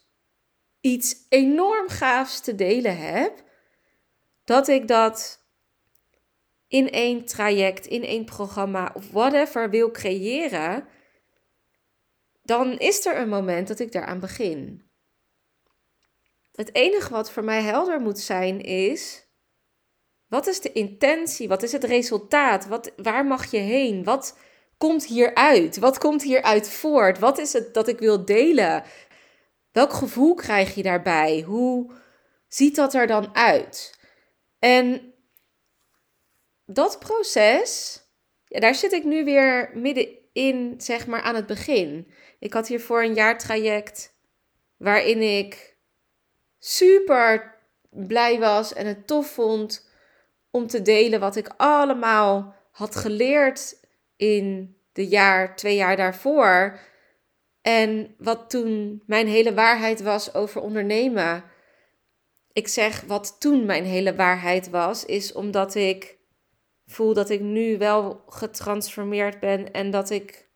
iets 0.81 1.15
enorm 1.29 1.87
gaafs 1.87 2.39
te 2.39 2.55
delen 2.55 2.97
heb, 2.97 3.43
dat 4.43 4.67
ik 4.67 4.87
dat 4.87 5.43
in 6.67 6.89
één 6.89 7.25
traject, 7.25 7.85
in 7.85 8.03
één 8.03 8.25
programma 8.25 8.91
of 8.93 9.11
whatever 9.11 9.69
wil 9.69 9.91
creëren, 9.91 10.87
dan 12.43 12.77
is 12.77 13.05
er 13.05 13.17
een 13.17 13.29
moment 13.29 13.67
dat 13.67 13.79
ik 13.79 13.91
daaraan 13.91 14.19
begin. 14.19 14.89
Het 16.51 16.75
enige 16.75 17.09
wat 17.09 17.31
voor 17.31 17.43
mij 17.43 17.61
helder 17.61 17.99
moet 17.99 18.19
zijn 18.19 18.61
is: 18.61 19.27
wat 20.29 20.47
is 20.47 20.61
de 20.61 20.71
intentie? 20.71 21.47
Wat 21.47 21.63
is 21.63 21.71
het 21.71 21.83
resultaat? 21.83 22.67
Wat, 22.67 22.91
waar 22.97 23.25
mag 23.25 23.51
je 23.51 23.57
heen? 23.57 24.03
Wat 24.03 24.37
komt 24.77 25.05
hieruit? 25.05 25.77
Wat 25.77 25.97
komt 25.97 26.23
hieruit 26.23 26.69
voort? 26.69 27.19
Wat 27.19 27.37
is 27.37 27.53
het 27.53 27.73
dat 27.73 27.87
ik 27.87 27.99
wil 27.99 28.25
delen? 28.25 28.83
Welk 29.71 29.93
gevoel 29.93 30.33
krijg 30.33 30.75
je 30.75 30.83
daarbij? 30.83 31.41
Hoe 31.41 31.91
ziet 32.47 32.75
dat 32.75 32.93
er 32.93 33.07
dan 33.07 33.35
uit? 33.35 33.99
En 34.59 35.13
dat 36.65 36.99
proces, 36.99 38.01
ja, 38.45 38.59
daar 38.59 38.75
zit 38.75 38.91
ik 38.91 39.03
nu 39.03 39.23
weer 39.23 39.71
middenin, 39.73 40.73
zeg 40.77 41.07
maar, 41.07 41.21
aan 41.21 41.35
het 41.35 41.45
begin. 41.45 42.11
Ik 42.39 42.53
had 42.53 42.67
hiervoor 42.67 43.03
een 43.03 43.13
jaartraject 43.13 44.13
waarin 44.77 45.21
ik 45.21 45.77
super 46.59 47.57
blij 47.89 48.39
was 48.39 48.73
en 48.73 48.85
het 48.85 49.07
tof 49.07 49.27
vond 49.27 49.88
om 50.51 50.67
te 50.67 50.81
delen 50.81 51.19
wat 51.19 51.35
ik 51.35 51.51
allemaal 51.57 52.55
had 52.71 52.95
geleerd 52.95 53.79
in 54.15 54.75
de 54.91 55.07
jaar, 55.07 55.55
twee 55.55 55.75
jaar 55.75 55.95
daarvoor. 55.95 56.79
En 57.61 58.15
wat 58.17 58.49
toen 58.49 59.03
mijn 59.05 59.27
hele 59.27 59.53
waarheid 59.53 60.01
was 60.01 60.33
over 60.33 60.61
ondernemen. 60.61 61.43
Ik 62.53 62.67
zeg 62.67 63.01
wat 63.01 63.35
toen 63.39 63.65
mijn 63.65 63.85
hele 63.85 64.15
waarheid 64.15 64.69
was, 64.69 65.05
is 65.05 65.33
omdat 65.33 65.75
ik 65.75 66.17
voel 66.85 67.13
dat 67.13 67.29
ik 67.29 67.39
nu 67.39 67.77
wel 67.77 68.23
getransformeerd 68.27 69.39
ben 69.39 69.71
en 69.71 69.91
dat 69.91 70.09
ik 70.09 70.47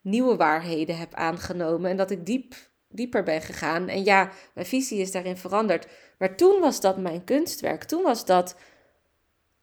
nieuwe 0.00 0.36
waarheden 0.36 0.96
heb 0.96 1.14
aangenomen 1.14 1.90
en 1.90 1.96
dat 1.96 2.10
ik 2.10 2.26
diep, 2.26 2.54
dieper 2.88 3.22
ben 3.22 3.40
gegaan. 3.40 3.88
En 3.88 4.04
ja, 4.04 4.30
mijn 4.54 4.66
visie 4.66 5.00
is 5.00 5.12
daarin 5.12 5.36
veranderd. 5.36 5.86
Maar 6.18 6.36
toen 6.36 6.60
was 6.60 6.80
dat 6.80 6.98
mijn 6.98 7.24
kunstwerk. 7.24 7.84
Toen 7.84 8.02
was 8.02 8.24
dat 8.24 8.56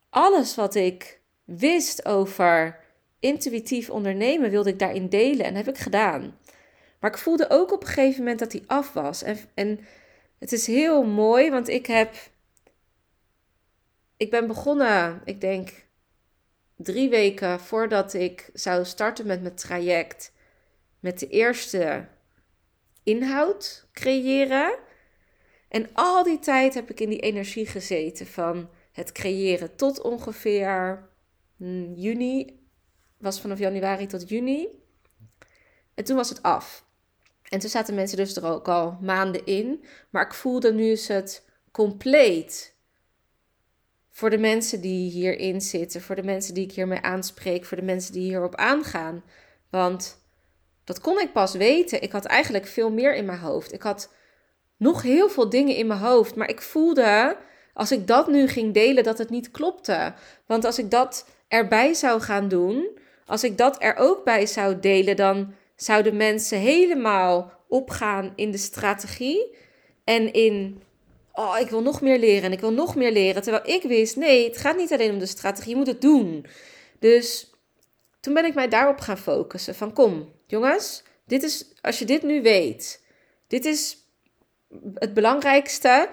alles 0.09 0.55
wat 0.55 0.75
ik 0.75 1.19
wist 1.43 2.05
over 2.05 2.79
intuïtief 3.19 3.89
ondernemen, 3.89 4.49
wilde 4.49 4.69
ik 4.69 4.79
daarin 4.79 5.09
delen 5.09 5.45
en 5.45 5.55
heb 5.55 5.67
ik 5.67 5.77
gedaan. 5.77 6.37
Maar 6.99 7.11
ik 7.11 7.17
voelde 7.17 7.49
ook 7.49 7.71
op 7.71 7.81
een 7.81 7.87
gegeven 7.87 8.19
moment 8.19 8.39
dat 8.39 8.51
hij 8.51 8.63
af 8.67 8.93
was. 8.93 9.23
En, 9.23 9.37
en 9.53 9.79
het 10.39 10.51
is 10.51 10.67
heel 10.67 11.03
mooi, 11.03 11.49
want 11.49 11.67
ik 11.67 11.85
heb. 11.85 12.15
Ik 14.17 14.29
ben 14.29 14.47
begonnen, 14.47 15.21
ik 15.25 15.41
denk 15.41 15.69
drie 16.75 17.09
weken 17.09 17.59
voordat 17.59 18.13
ik 18.13 18.49
zou 18.53 18.85
starten 18.85 19.27
met 19.27 19.41
mijn 19.41 19.55
traject, 19.55 20.33
met 20.99 21.19
de 21.19 21.27
eerste 21.27 22.07
inhoud 23.03 23.87
creëren. 23.93 24.75
En 25.69 25.89
al 25.93 26.23
die 26.23 26.39
tijd 26.39 26.73
heb 26.73 26.89
ik 26.89 26.99
in 26.99 27.09
die 27.09 27.19
energie 27.19 27.65
gezeten 27.65 28.27
van 28.27 28.69
het 28.97 29.11
creëren 29.11 29.75
tot 29.75 30.01
ongeveer 30.01 31.09
mm, 31.55 31.93
juni. 31.93 32.59
Was 33.17 33.41
vanaf 33.41 33.59
januari 33.59 34.05
tot 34.05 34.29
juni. 34.29 34.67
En 35.93 36.03
toen 36.03 36.15
was 36.15 36.29
het 36.29 36.43
af. 36.43 36.85
En 37.49 37.59
toen 37.59 37.69
zaten 37.69 37.95
mensen 37.95 38.17
dus 38.17 38.35
er 38.35 38.45
ook 38.45 38.67
al 38.67 38.97
maanden 39.01 39.45
in. 39.45 39.83
Maar 40.09 40.25
ik 40.25 40.33
voelde 40.33 40.73
nu 40.73 40.91
is 40.91 41.07
het 41.07 41.45
compleet 41.71 42.75
voor 44.09 44.29
de 44.29 44.37
mensen 44.37 44.81
die 44.81 45.11
hierin 45.11 45.61
zitten, 45.61 46.01
voor 46.01 46.15
de 46.15 46.23
mensen 46.23 46.53
die 46.53 46.63
ik 46.63 46.71
hiermee 46.71 47.01
aanspreek, 47.01 47.65
voor 47.65 47.77
de 47.77 47.83
mensen 47.83 48.13
die 48.13 48.27
hierop 48.27 48.55
aangaan. 48.55 49.23
Want 49.69 50.25
dat 50.83 50.99
kon 50.99 51.19
ik 51.19 51.33
pas 51.33 51.53
weten. 51.53 52.01
Ik 52.01 52.11
had 52.11 52.25
eigenlijk 52.25 52.65
veel 52.65 52.91
meer 52.91 53.15
in 53.15 53.25
mijn 53.25 53.39
hoofd. 53.39 53.73
Ik 53.73 53.81
had 53.81 54.13
nog 54.77 55.01
heel 55.01 55.29
veel 55.29 55.49
dingen 55.49 55.75
in 55.75 55.87
mijn 55.87 55.99
hoofd, 55.99 56.35
maar 56.35 56.49
ik 56.49 56.61
voelde 56.61 57.37
als 57.77 57.91
ik 57.91 58.07
dat 58.07 58.27
nu 58.27 58.47
ging 58.47 58.73
delen 58.73 59.03
dat 59.03 59.17
het 59.17 59.29
niet 59.29 59.51
klopte. 59.51 60.13
Want 60.45 60.65
als 60.65 60.79
ik 60.79 60.91
dat 60.91 61.25
erbij 61.47 61.93
zou 61.93 62.21
gaan 62.21 62.47
doen, 62.47 62.87
als 63.25 63.43
ik 63.43 63.57
dat 63.57 63.83
er 63.83 63.95
ook 63.95 64.23
bij 64.23 64.45
zou 64.45 64.79
delen, 64.79 65.15
dan 65.15 65.53
zouden 65.75 66.17
mensen 66.17 66.57
helemaal 66.57 67.51
opgaan 67.67 68.33
in 68.35 68.51
de 68.51 68.57
strategie 68.57 69.55
en 70.03 70.33
in 70.33 70.81
oh, 71.33 71.59
ik 71.59 71.69
wil 71.69 71.81
nog 71.81 72.01
meer 72.01 72.19
leren 72.19 72.43
en 72.43 72.51
ik 72.51 72.59
wil 72.59 72.73
nog 72.73 72.95
meer 72.95 73.11
leren. 73.11 73.41
Terwijl 73.41 73.75
ik 73.75 73.83
wist, 73.83 74.15
nee, 74.15 74.47
het 74.47 74.57
gaat 74.57 74.77
niet 74.77 74.93
alleen 74.93 75.11
om 75.11 75.19
de 75.19 75.25
strategie, 75.25 75.69
je 75.69 75.75
moet 75.75 75.87
het 75.87 76.01
doen. 76.01 76.45
Dus 76.99 77.51
toen 78.19 78.33
ben 78.33 78.45
ik 78.45 78.53
mij 78.53 78.67
daarop 78.67 78.99
gaan 78.99 79.17
focussen. 79.17 79.75
Van 79.75 79.93
kom, 79.93 80.31
jongens, 80.47 81.03
dit 81.25 81.43
is, 81.43 81.65
als 81.81 81.99
je 81.99 82.05
dit 82.05 82.23
nu 82.23 82.41
weet, 82.41 83.03
dit 83.47 83.65
is 83.65 83.97
het 84.93 85.13
belangrijkste. 85.13 86.09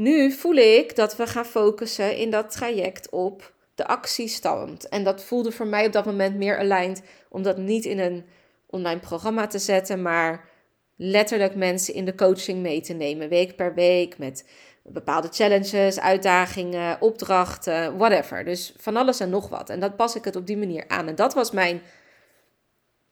Nu 0.00 0.32
voel 0.32 0.54
ik 0.54 0.96
dat 0.96 1.16
we 1.16 1.26
gaan 1.26 1.46
focussen 1.46 2.16
in 2.16 2.30
dat 2.30 2.50
traject 2.50 3.10
op 3.10 3.52
de 3.74 3.86
actiestand. 3.86 4.88
En 4.88 5.04
dat 5.04 5.24
voelde 5.24 5.52
voor 5.52 5.66
mij 5.66 5.86
op 5.86 5.92
dat 5.92 6.04
moment 6.04 6.36
meer 6.36 6.58
aligned 6.58 7.02
om 7.28 7.42
dat 7.42 7.56
niet 7.56 7.84
in 7.84 7.98
een 7.98 8.24
online 8.66 9.00
programma 9.00 9.46
te 9.46 9.58
zetten, 9.58 10.02
maar 10.02 10.48
letterlijk 10.96 11.54
mensen 11.54 11.94
in 11.94 12.04
de 12.04 12.14
coaching 12.14 12.60
mee 12.60 12.80
te 12.80 12.92
nemen, 12.92 13.28
week 13.28 13.56
per 13.56 13.74
week, 13.74 14.18
met 14.18 14.44
bepaalde 14.82 15.28
challenges, 15.30 16.00
uitdagingen, 16.00 17.00
opdrachten, 17.00 17.96
whatever. 17.96 18.44
Dus 18.44 18.74
van 18.76 18.96
alles 18.96 19.20
en 19.20 19.30
nog 19.30 19.48
wat. 19.48 19.70
En 19.70 19.80
dat 19.80 19.96
pas 19.96 20.16
ik 20.16 20.24
het 20.24 20.36
op 20.36 20.46
die 20.46 20.58
manier 20.58 20.84
aan. 20.88 21.08
En 21.08 21.14
dat 21.14 21.34
was 21.34 21.50
mijn, 21.50 21.82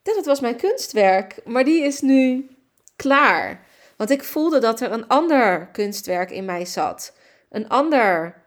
dat 0.02 0.26
was 0.26 0.40
mijn 0.40 0.56
kunstwerk, 0.56 1.40
maar 1.44 1.64
die 1.64 1.82
is 1.82 2.00
nu 2.00 2.48
klaar. 2.96 3.66
Want 3.98 4.10
ik 4.10 4.24
voelde 4.24 4.58
dat 4.58 4.80
er 4.80 4.92
een 4.92 5.08
ander 5.08 5.66
kunstwerk 5.66 6.30
in 6.30 6.44
mij 6.44 6.64
zat. 6.64 7.16
Een 7.50 7.68
ander, 7.68 8.42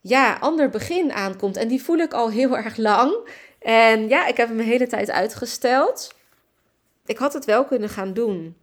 ja, 0.00 0.36
ander 0.40 0.68
begin 0.68 1.12
aankomt. 1.12 1.56
En 1.56 1.68
die 1.68 1.82
voel 1.82 1.96
ik 1.96 2.12
al 2.12 2.30
heel 2.30 2.56
erg 2.56 2.76
lang. 2.76 3.28
En 3.58 4.08
ja, 4.08 4.26
ik 4.26 4.36
heb 4.36 4.48
hem 4.48 4.56
de 4.56 4.62
hele 4.62 4.86
tijd 4.86 5.10
uitgesteld. 5.10 6.14
Ik 7.04 7.18
had 7.18 7.32
het 7.32 7.44
wel 7.44 7.64
kunnen 7.64 7.88
gaan 7.88 8.12
doen. 8.12 8.56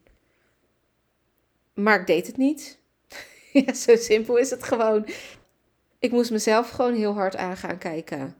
Maar 1.73 1.99
ik 1.99 2.07
deed 2.07 2.27
het 2.27 2.37
niet. 2.37 2.77
ja, 3.65 3.73
zo 3.73 3.95
simpel 3.95 4.37
is 4.37 4.49
het 4.49 4.63
gewoon. 4.63 5.07
Ik 5.99 6.11
moest 6.11 6.31
mezelf 6.31 6.69
gewoon 6.69 6.93
heel 6.93 7.13
hard 7.13 7.35
aan 7.35 7.57
gaan 7.57 7.77
kijken. 7.77 8.35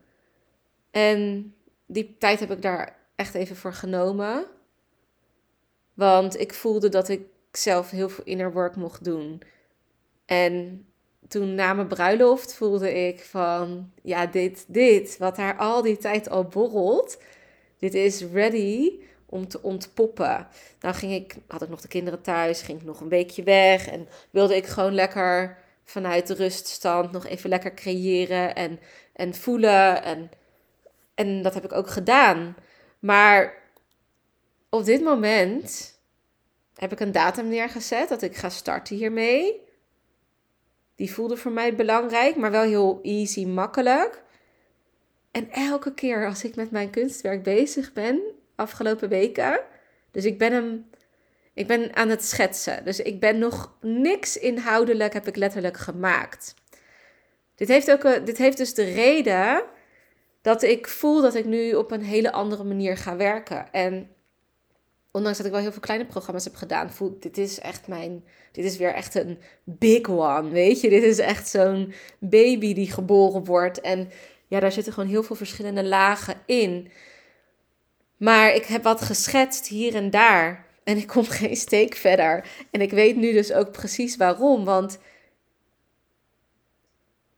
En 0.92 1.54
die 1.86 2.16
tijd 2.20 2.40
heb 2.40 2.52
ik 2.52 2.62
daar 2.62 2.96
echt 3.16 3.34
even 3.34 3.56
voor 3.56 3.74
genomen. 3.74 4.48
Want 5.96 6.40
ik 6.40 6.54
voelde 6.54 6.90
dat 6.90 7.10
ik 7.10 7.22
zelf 7.52 7.90
heel 7.90 8.10
veel 8.10 8.24
inner 8.24 8.54
work 8.54 8.76
mocht 8.76 9.04
doen. 9.04 9.42
En 10.26 10.86
toen 11.28 11.56
na 11.56 11.74
mijn 11.74 11.88
bruiloft 11.88 12.54
voelde 12.54 13.08
ik 13.08 13.20
van, 13.20 13.92
ja, 14.02 14.26
dit, 14.26 14.66
dit, 14.68 15.18
wat 15.18 15.36
daar 15.36 15.58
al 15.58 15.82
die 15.82 15.98
tijd 15.98 16.30
al 16.30 16.44
borrelt, 16.44 17.18
dit 17.80 17.94
is 17.94 18.26
ready 18.34 18.92
om 19.26 19.48
te 19.48 19.62
ontpoppen. 19.62 20.48
Nou 20.80 20.96
ging 20.96 21.14
ik, 21.14 21.36
had 21.48 21.62
ik 21.62 21.70
nog 21.70 21.82
de 21.82 21.88
kinderen 21.88 22.22
thuis, 22.22 22.62
ging 22.62 22.80
ik 22.80 22.86
nog 22.86 23.00
een 23.00 23.10
weekje 23.10 23.44
weg 23.44 23.88
en 23.88 24.08
wilde 24.30 24.56
ik 24.56 24.66
gewoon 24.66 24.94
lekker 24.94 25.58
vanuit 25.84 26.28
de 26.28 26.34
ruststand 26.34 27.12
nog 27.12 27.26
even 27.26 27.50
lekker 27.50 27.74
creëren 27.74 28.56
en, 28.56 28.80
en 29.14 29.34
voelen. 29.34 30.04
En, 30.04 30.32
en 31.16 31.42
dat 31.42 31.54
heb 31.54 31.64
ik 31.64 31.74
ook 31.74 31.90
gedaan. 31.90 32.56
Maar 33.00 33.64
op 34.76 34.86
dit 34.86 35.02
moment 35.02 36.00
heb 36.76 36.92
ik 36.92 37.00
een 37.00 37.12
datum 37.12 37.48
neergezet 37.48 38.10
dat 38.10 38.22
ik 38.22 38.36
ga 38.36 38.50
starten 38.50 38.96
hiermee. 38.96 39.62
Die 40.96 41.14
voelde 41.14 41.38
voor 41.38 41.52
mij 41.52 41.76
belangrijk, 41.76 42.36
maar 42.36 42.52
wel 42.52 42.64
heel 42.64 43.00
easy, 43.02 43.46
makkelijk. 43.46 44.24
En 45.32 45.52
elke 45.52 45.94
keer 45.94 46.28
als 46.28 46.44
ik 46.44 46.56
met 46.56 46.72
mijn 46.72 46.90
kunstwerk 46.90 47.44
bezig 47.44 47.94
ben, 47.94 48.22
afgelopen 48.56 49.10
weken, 49.10 49.60
dus 50.12 50.26
ik 50.26 50.38
ben 50.38 50.54
hem, 50.54 50.90
ik 51.54 51.68
ben 51.68 51.96
aan 51.96 52.10
het 52.10 52.24
schetsen. 52.24 52.86
Dus 52.86 53.00
ik 53.00 53.20
ben 53.20 53.40
nog 53.40 53.78
niks 53.82 54.38
inhoudelijk, 54.38 55.14
heb 55.14 55.28
ik 55.28 55.36
letterlijk 55.36 55.78
gemaakt. 55.78 56.54
Dit 57.56 57.68
heeft, 57.68 57.92
ook, 57.92 58.26
dit 58.26 58.38
heeft 58.38 58.58
dus 58.58 58.74
de 58.74 58.84
reden 58.84 59.64
dat 60.42 60.64
ik 60.64 60.88
voel 60.88 61.22
dat 61.22 61.36
ik 61.36 61.46
nu 61.46 61.74
op 61.74 61.92
een 61.92 62.04
hele 62.04 62.32
andere 62.32 62.64
manier 62.64 62.98
ga 62.98 63.16
werken. 63.16 63.72
En 63.72 64.10
ondanks 65.16 65.38
dat 65.38 65.46
ik 65.46 65.52
wel 65.52 65.62
heel 65.62 65.72
veel 65.72 65.82
kleine 65.82 66.06
programma's 66.06 66.44
heb 66.44 66.56
gedaan, 66.56 66.92
voel 66.92 67.18
dit 67.20 67.38
is 67.38 67.60
echt 67.60 67.88
mijn, 67.88 68.24
dit 68.52 68.66
is 68.66 68.78
weer 68.78 68.94
echt 68.94 69.16
een 69.16 69.40
big 69.64 70.10
one, 70.10 70.50
weet 70.50 70.82
je. 70.82 70.90
Dit 70.90 71.04
is 71.04 71.20
echt 71.20 71.48
zo'n 71.48 71.94
baby 72.20 72.74
die 72.74 72.92
geboren 72.92 73.44
wordt. 73.44 73.82
En 73.82 74.10
ja, 74.48 74.60
daar 74.60 74.72
zitten 74.72 74.94
gewoon 74.94 75.10
heel 75.10 75.24
veel 75.24 75.36
verschillende 75.36 75.84
lagen 75.84 76.36
in. 76.46 76.92
Maar 78.18 78.54
ik 78.54 78.66
heb 78.66 78.84
wat 78.84 79.02
geschetst 79.02 79.68
hier 79.68 79.96
en 79.96 80.10
daar. 80.10 80.66
En 80.84 80.98
ik 80.98 81.08
kom 81.08 81.26
geen 81.40 81.56
steek 81.56 81.96
verder. 81.96 82.48
En 82.72 82.82
ik 82.82 82.92
weet 82.92 83.16
nu 83.16 83.34
dus 83.34 83.54
ook 83.54 83.72
precies 83.72 84.18
waarom. 84.18 84.66
Want 84.66 84.98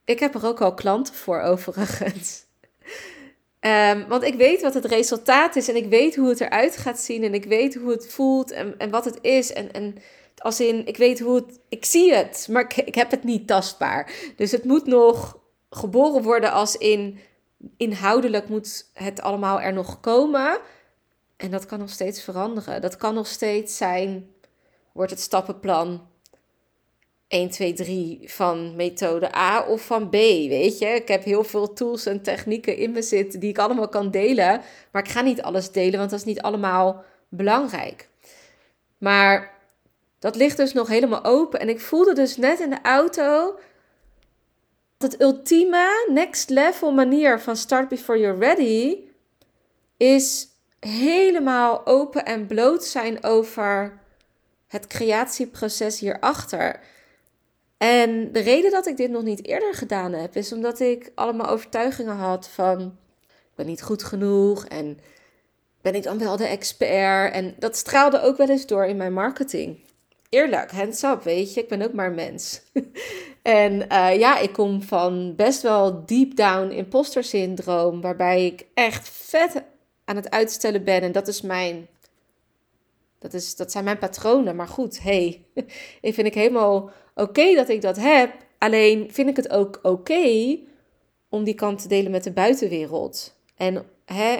ik 0.05 0.19
heb 0.19 0.35
er 0.35 0.45
ook 0.45 0.61
al 0.61 0.73
klanten 0.73 1.13
voor 1.13 1.41
overigens. 1.41 2.46
Um, 3.61 4.07
want 4.07 4.23
ik 4.23 4.35
weet 4.35 4.61
wat 4.61 4.73
het 4.73 4.85
resultaat 4.85 5.55
is 5.55 5.69
en 5.69 5.75
ik 5.75 5.89
weet 5.89 6.15
hoe 6.15 6.29
het 6.29 6.41
eruit 6.41 6.77
gaat 6.77 6.99
zien 6.99 7.23
en 7.23 7.33
ik 7.33 7.45
weet 7.45 7.75
hoe 7.75 7.91
het 7.91 8.11
voelt 8.11 8.51
en, 8.51 8.75
en 8.77 8.89
wat 8.89 9.05
het 9.05 9.19
is. 9.21 9.53
En, 9.53 9.71
en 9.71 9.95
als 10.37 10.59
in, 10.59 10.85
ik 10.85 10.97
weet 10.97 11.19
hoe 11.19 11.35
het, 11.35 11.59
ik 11.69 11.85
zie 11.85 12.13
het, 12.13 12.47
maar 12.51 12.61
ik, 12.61 12.75
ik 12.75 12.95
heb 12.95 13.11
het 13.11 13.23
niet 13.23 13.47
tastbaar. 13.47 14.11
Dus 14.35 14.51
het 14.51 14.63
moet 14.63 14.85
nog 14.85 15.39
geboren 15.69 16.23
worden 16.23 16.51
als 16.51 16.75
in, 16.75 17.19
inhoudelijk 17.77 18.49
moet 18.49 18.89
het 18.93 19.21
allemaal 19.21 19.61
er 19.61 19.73
nog 19.73 19.99
komen. 19.99 20.59
En 21.37 21.51
dat 21.51 21.65
kan 21.65 21.79
nog 21.79 21.89
steeds 21.89 22.23
veranderen. 22.23 22.81
Dat 22.81 22.97
kan 22.97 23.13
nog 23.13 23.27
steeds 23.27 23.77
zijn, 23.77 24.29
wordt 24.91 25.11
het 25.11 25.21
stappenplan 25.21 26.07
1, 27.27 27.49
2, 27.49 27.73
3 27.73 28.21
van 28.25 28.75
methode 28.75 29.35
A 29.35 29.61
of 29.61 29.85
van 29.85 30.09
B, 30.09 30.11
weet 30.11 30.77
je. 30.77 30.85
Ik 30.85 31.07
heb 31.07 31.23
heel 31.23 31.43
veel 31.43 31.73
tools 31.73 32.05
en 32.05 32.21
technieken 32.21 32.77
in 32.77 32.91
me 32.91 33.01
zitten 33.01 33.39
die 33.39 33.49
ik 33.49 33.57
allemaal 33.57 33.89
kan 33.89 34.11
delen. 34.11 34.61
Maar 34.91 35.03
ik 35.03 35.11
ga 35.11 35.21
niet 35.21 35.41
alles 35.41 35.71
delen, 35.71 35.99
want 35.99 36.09
dat 36.09 36.19
is 36.19 36.25
niet 36.25 36.41
allemaal 36.41 37.03
belangrijk. 37.29 38.09
Maar 38.97 39.55
dat 40.19 40.35
ligt 40.35 40.57
dus 40.57 40.73
nog 40.73 40.87
helemaal 40.87 41.23
open. 41.23 41.59
En 41.59 41.69
ik 41.69 41.79
voelde 41.79 42.13
dus 42.13 42.37
net 42.37 42.59
in 42.59 42.69
de 42.69 42.81
auto 42.81 43.59
het 44.97 45.21
ultieme 45.21 46.09
next 46.09 46.49
level 46.49 46.91
manier 46.91 47.39
van 47.39 47.55
start 47.55 47.87
before 47.87 48.19
you're 48.19 48.39
ready 48.39 48.97
is 49.97 50.47
helemaal 50.79 51.85
open 51.85 52.25
en 52.25 52.47
bloot 52.47 52.83
zijn 52.83 53.23
over 53.23 53.99
het 54.67 54.87
creatieproces 54.87 55.99
hierachter. 55.99 56.79
En 57.77 58.31
de 58.31 58.39
reden 58.39 58.71
dat 58.71 58.87
ik 58.87 58.97
dit 58.97 59.09
nog 59.09 59.23
niet 59.23 59.45
eerder 59.45 59.73
gedaan 59.73 60.13
heb, 60.13 60.35
is 60.35 60.53
omdat 60.53 60.79
ik 60.79 61.11
allemaal 61.15 61.47
overtuigingen 61.49 62.15
had 62.15 62.49
van 62.49 62.81
ik 63.27 63.55
ben 63.55 63.65
niet 63.65 63.83
goed 63.83 64.03
genoeg 64.03 64.65
en 64.65 64.99
ben 65.81 65.95
ik 65.95 66.03
dan 66.03 66.17
wel 66.17 66.37
de 66.37 66.45
expert? 66.47 67.33
En 67.33 67.55
dat 67.59 67.75
straalde 67.75 68.21
ook 68.21 68.37
wel 68.37 68.49
eens 68.49 68.65
door 68.65 68.85
in 68.85 68.97
mijn 68.97 69.13
marketing. 69.13 69.85
Eerlijk, 70.29 70.71
hands 70.71 71.03
up, 71.03 71.23
weet 71.23 71.53
je, 71.53 71.61
ik 71.61 71.67
ben 71.67 71.81
ook 71.81 71.93
maar 71.93 72.11
mens. 72.11 72.61
en 73.41 73.73
uh, 73.73 74.19
ja, 74.19 74.37
ik 74.37 74.53
kom 74.53 74.81
van 74.81 75.35
best 75.35 75.61
wel 75.61 76.05
deep 76.05 76.35
down 76.35 76.71
imposter 76.71 77.23
syndroom, 77.23 78.01
waarbij 78.01 78.45
ik 78.45 78.65
echt 78.73 79.09
vet 79.09 79.63
aan 80.05 80.15
het 80.15 80.29
uitstellen 80.29 80.83
ben. 80.83 81.01
En 81.01 81.11
dat 81.11 81.27
is 81.27 81.41
mijn 81.41 81.87
dat, 83.19 83.33
is, 83.33 83.55
dat 83.55 83.71
zijn 83.71 83.83
mijn 83.83 83.97
patronen. 83.97 84.55
Maar 84.55 84.67
goed, 84.67 85.01
hey, 85.01 85.45
ik 86.01 86.13
vind 86.13 86.27
ik 86.27 86.33
helemaal 86.33 86.91
oké 87.17 87.55
dat 87.55 87.69
ik 87.69 87.81
dat 87.81 87.97
heb. 87.97 88.33
Alleen 88.57 89.11
vind 89.11 89.29
ik 89.29 89.35
het 89.35 89.49
ook 89.49 89.79
oké 89.81 90.57
om 91.29 91.43
die 91.43 91.53
kant 91.53 91.81
te 91.81 91.87
delen 91.87 92.11
met 92.11 92.23
de 92.23 92.31
buitenwereld. 92.31 93.35
En 93.55 93.85
hè, 94.05 94.37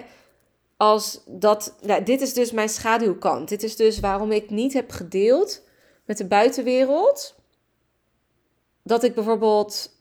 als 0.78 1.22
dat, 1.26 1.76
nou, 1.82 2.04
dit 2.04 2.22
is 2.22 2.34
dus 2.34 2.52
mijn 2.52 2.70
schaduwkant. 2.70 3.50
Dit 3.50 3.64
is 3.64 3.76
dus 3.76 4.00
waarom 4.00 4.32
ik 4.32 4.50
niet 4.50 4.74
heb 4.74 4.92
gedeeld 4.92 5.64
met 6.06 6.18
de 6.18 6.28
buitenwereld. 6.28 7.36
Dat 8.84 9.04
ik 9.04 9.14
bijvoorbeeld 9.14 9.96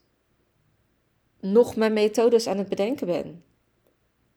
nog 1.40 1.76
mijn 1.76 1.92
methodes 1.92 2.46
aan 2.46 2.58
het 2.58 2.68
bedenken 2.68 3.06
ben. 3.06 3.44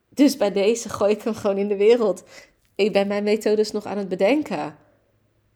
Dus 0.10 0.38
bij 0.38 0.52
deze 0.52 0.90
gooi 0.90 1.12
ik 1.14 1.22
hem 1.22 1.34
gewoon 1.34 1.58
in 1.58 1.68
de 1.68 1.78
wereld. 1.78 2.24
Ik 2.76 2.94
ben 2.94 3.08
mijn 3.08 3.24
methodes 3.24 3.72
nog 3.72 3.86
aan 3.86 3.98
het 3.98 4.10
bedenken. 4.10 4.78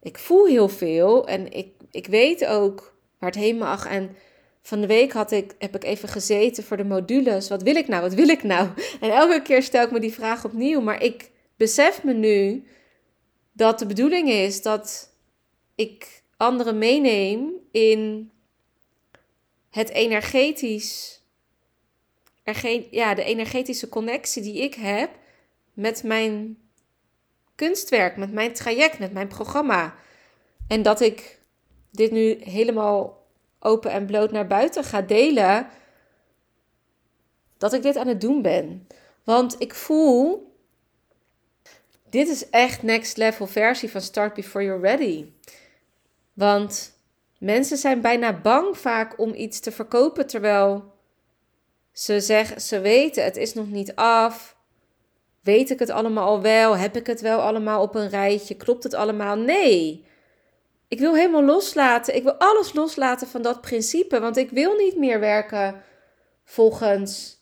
Ik 0.01 0.17
voel 0.17 0.45
heel 0.45 0.69
veel 0.69 1.27
en 1.27 1.51
ik, 1.51 1.72
ik 1.93 2.07
weet 2.07 2.45
ook 2.45 2.95
waar 3.19 3.29
het 3.29 3.39
heen 3.39 3.57
mag. 3.57 3.85
En 3.85 4.15
van 4.61 4.81
de 4.81 4.87
week 4.87 5.11
had 5.11 5.31
ik, 5.31 5.55
heb 5.57 5.75
ik 5.75 5.83
even 5.83 6.09
gezeten 6.09 6.63
voor 6.63 6.77
de 6.77 6.83
modules. 6.83 7.49
Wat 7.49 7.63
wil 7.63 7.75
ik 7.75 7.87
nou? 7.87 8.01
Wat 8.01 8.13
wil 8.13 8.29
ik 8.29 8.43
nou? 8.43 8.69
En 9.01 9.11
elke 9.11 9.41
keer 9.41 9.63
stel 9.63 9.83
ik 9.83 9.91
me 9.91 9.99
die 9.99 10.13
vraag 10.13 10.45
opnieuw. 10.45 10.81
Maar 10.81 11.03
ik 11.03 11.31
besef 11.57 12.03
me 12.03 12.13
nu 12.13 12.67
dat 13.51 13.79
de 13.79 13.85
bedoeling 13.85 14.29
is 14.29 14.61
dat 14.61 15.09
ik 15.75 16.23
anderen 16.37 16.77
meeneem 16.77 17.51
in 17.71 18.31
het 19.69 19.89
energetisch. 19.89 21.21
Ja, 22.91 23.13
de 23.13 23.23
energetische 23.23 23.89
connectie 23.89 24.41
die 24.41 24.61
ik 24.61 24.73
heb 24.73 25.09
met 25.73 26.03
mijn 26.03 26.57
kunstwerk, 27.55 28.17
met 28.17 28.31
mijn 28.31 28.53
traject, 28.53 28.99
met 28.99 29.13
mijn 29.13 29.27
programma. 29.27 29.95
En 30.67 30.81
dat 30.81 31.01
ik 31.01 31.41
dit 31.93 32.11
nu 32.11 32.37
helemaal 32.43 33.25
open 33.59 33.91
en 33.91 34.05
bloot 34.05 34.31
naar 34.31 34.47
buiten 34.47 34.83
ga 34.83 35.01
delen. 35.01 35.67
Dat 37.57 37.73
ik 37.73 37.81
dit 37.81 37.97
aan 37.97 38.07
het 38.07 38.21
doen 38.21 38.41
ben. 38.41 38.87
Want 39.23 39.55
ik 39.59 39.73
voel. 39.73 40.51
Dit 42.09 42.27
is 42.27 42.49
echt 42.49 42.83
next 42.83 43.17
level 43.17 43.47
versie 43.47 43.91
van 43.91 44.01
Start 44.01 44.33
Before 44.33 44.65
You're 44.65 44.81
Ready. 44.81 45.25
Want 46.33 46.97
mensen 47.37 47.77
zijn 47.77 48.01
bijna 48.01 48.41
bang 48.41 48.77
vaak 48.77 49.19
om 49.19 49.33
iets 49.33 49.59
te 49.59 49.71
verkopen 49.71 50.27
terwijl 50.27 50.93
ze 51.91 52.19
zeggen, 52.19 52.61
ze 52.61 52.79
weten 52.79 53.23
het 53.23 53.37
is 53.37 53.53
nog 53.53 53.67
niet 53.67 53.95
af. 53.95 54.55
Weet 55.41 55.69
ik 55.69 55.79
het 55.79 55.89
allemaal 55.89 56.27
al 56.27 56.41
wel? 56.41 56.77
Heb 56.77 56.95
ik 56.95 57.07
het 57.07 57.21
wel 57.21 57.39
allemaal 57.39 57.81
op 57.81 57.95
een 57.95 58.09
rijtje? 58.09 58.55
Klopt 58.55 58.83
het 58.83 58.93
allemaal? 58.93 59.35
Nee. 59.35 60.05
Ik 60.93 60.99
wil 60.99 61.15
helemaal 61.15 61.43
loslaten. 61.43 62.15
Ik 62.15 62.23
wil 62.23 62.33
alles 62.33 62.73
loslaten 62.73 63.27
van 63.27 63.41
dat 63.41 63.61
principe. 63.61 64.19
Want 64.19 64.37
ik 64.37 64.49
wil 64.49 64.75
niet 64.75 64.97
meer 64.97 65.19
werken 65.19 65.83
volgens 66.43 67.41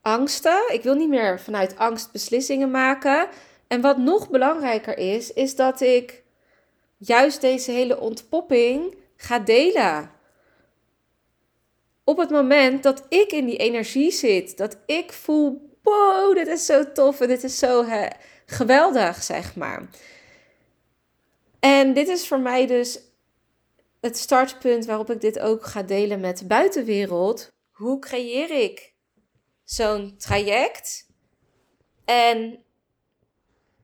angsten. 0.00 0.62
Ik 0.68 0.82
wil 0.82 0.94
niet 0.94 1.08
meer 1.08 1.40
vanuit 1.40 1.76
angst 1.76 2.12
beslissingen 2.12 2.70
maken. 2.70 3.28
En 3.66 3.80
wat 3.80 3.98
nog 3.98 4.30
belangrijker 4.30 4.98
is, 4.98 5.32
is 5.32 5.56
dat 5.56 5.80
ik 5.80 6.22
juist 6.96 7.40
deze 7.40 7.70
hele 7.70 8.00
ontpopping 8.00 8.94
ga 9.16 9.38
delen. 9.38 10.10
Op 12.04 12.18
het 12.18 12.30
moment 12.30 12.82
dat 12.82 13.06
ik 13.08 13.32
in 13.32 13.46
die 13.46 13.56
energie 13.56 14.10
zit, 14.10 14.56
dat 14.56 14.76
ik 14.86 15.12
voel 15.12 15.76
wow, 15.82 16.34
dit 16.34 16.46
is 16.46 16.66
zo 16.66 16.92
tof 16.92 17.20
en 17.20 17.28
dit 17.28 17.44
is 17.44 17.58
zo 17.58 17.84
geweldig, 18.46 19.22
zeg 19.22 19.56
maar. 19.56 19.88
En 21.64 21.92
dit 21.92 22.08
is 22.08 22.28
voor 22.28 22.40
mij 22.40 22.66
dus 22.66 23.00
het 24.00 24.18
startpunt 24.18 24.84
waarop 24.84 25.10
ik 25.10 25.20
dit 25.20 25.38
ook 25.38 25.66
ga 25.66 25.82
delen 25.82 26.20
met 26.20 26.38
de 26.38 26.46
buitenwereld. 26.46 27.52
Hoe 27.70 27.98
creëer 27.98 28.62
ik 28.62 28.94
zo'n 29.64 30.14
traject? 30.16 31.06
En 32.04 32.58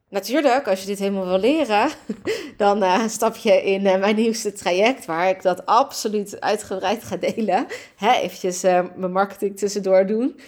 natuurlijk, 0.09 0.69
als 0.69 0.81
je 0.81 0.87
dit 0.87 0.99
helemaal 0.99 1.27
wil 1.27 1.39
leren, 1.39 1.91
dan 2.57 2.83
uh, 2.83 3.09
stap 3.09 3.37
je 3.37 3.63
in 3.63 3.85
uh, 3.85 3.99
mijn 3.99 4.17
nieuwste 4.17 4.53
traject, 4.53 5.05
waar 5.05 5.29
ik 5.29 5.43
dat 5.43 5.67
absoluut 5.67 6.41
uitgebreid 6.41 7.05
ga 7.05 7.17
delen. 7.17 7.67
Hè, 7.97 8.13
eventjes 8.13 8.65
uh, 8.65 8.87
mijn 8.97 9.13
marketing 9.13 9.57
tussendoor 9.57 10.07
doen 10.07 10.41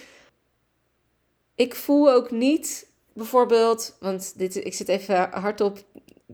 ik 1.61 1.75
voel 1.75 2.11
ook 2.11 2.31
niet 2.31 2.87
bijvoorbeeld, 3.13 3.97
want 3.99 4.37
dit, 4.37 4.55
ik 4.55 4.73
zit 4.73 4.87
even 4.87 5.29
hardop 5.31 5.83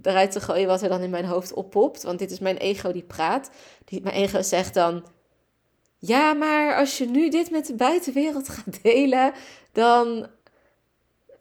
eruit 0.02 0.32
te 0.32 0.42
gooien 0.42 0.68
wat 0.68 0.82
er 0.82 0.90
dan 0.90 1.02
in 1.02 1.10
mijn 1.10 1.26
hoofd 1.26 1.54
oppopt. 1.54 2.04
Want 2.04 2.20
dit 2.20 2.32
is 2.32 2.40
mijn 2.40 2.58
ego 2.58 2.92
die 2.92 3.04
praat. 3.04 3.50
Die, 3.86 4.02
mijn 4.02 4.16
ego 4.16 4.42
zegt 4.42 4.74
dan: 4.74 5.06
Ja, 5.98 6.34
maar 6.34 6.76
als 6.76 6.98
je 6.98 7.06
nu 7.06 7.30
dit 7.30 7.52
met 7.52 7.66
de 7.66 7.76
buitenwereld 7.76 8.50
gaat 8.50 8.84
delen, 8.84 9.34
dan 9.72 10.28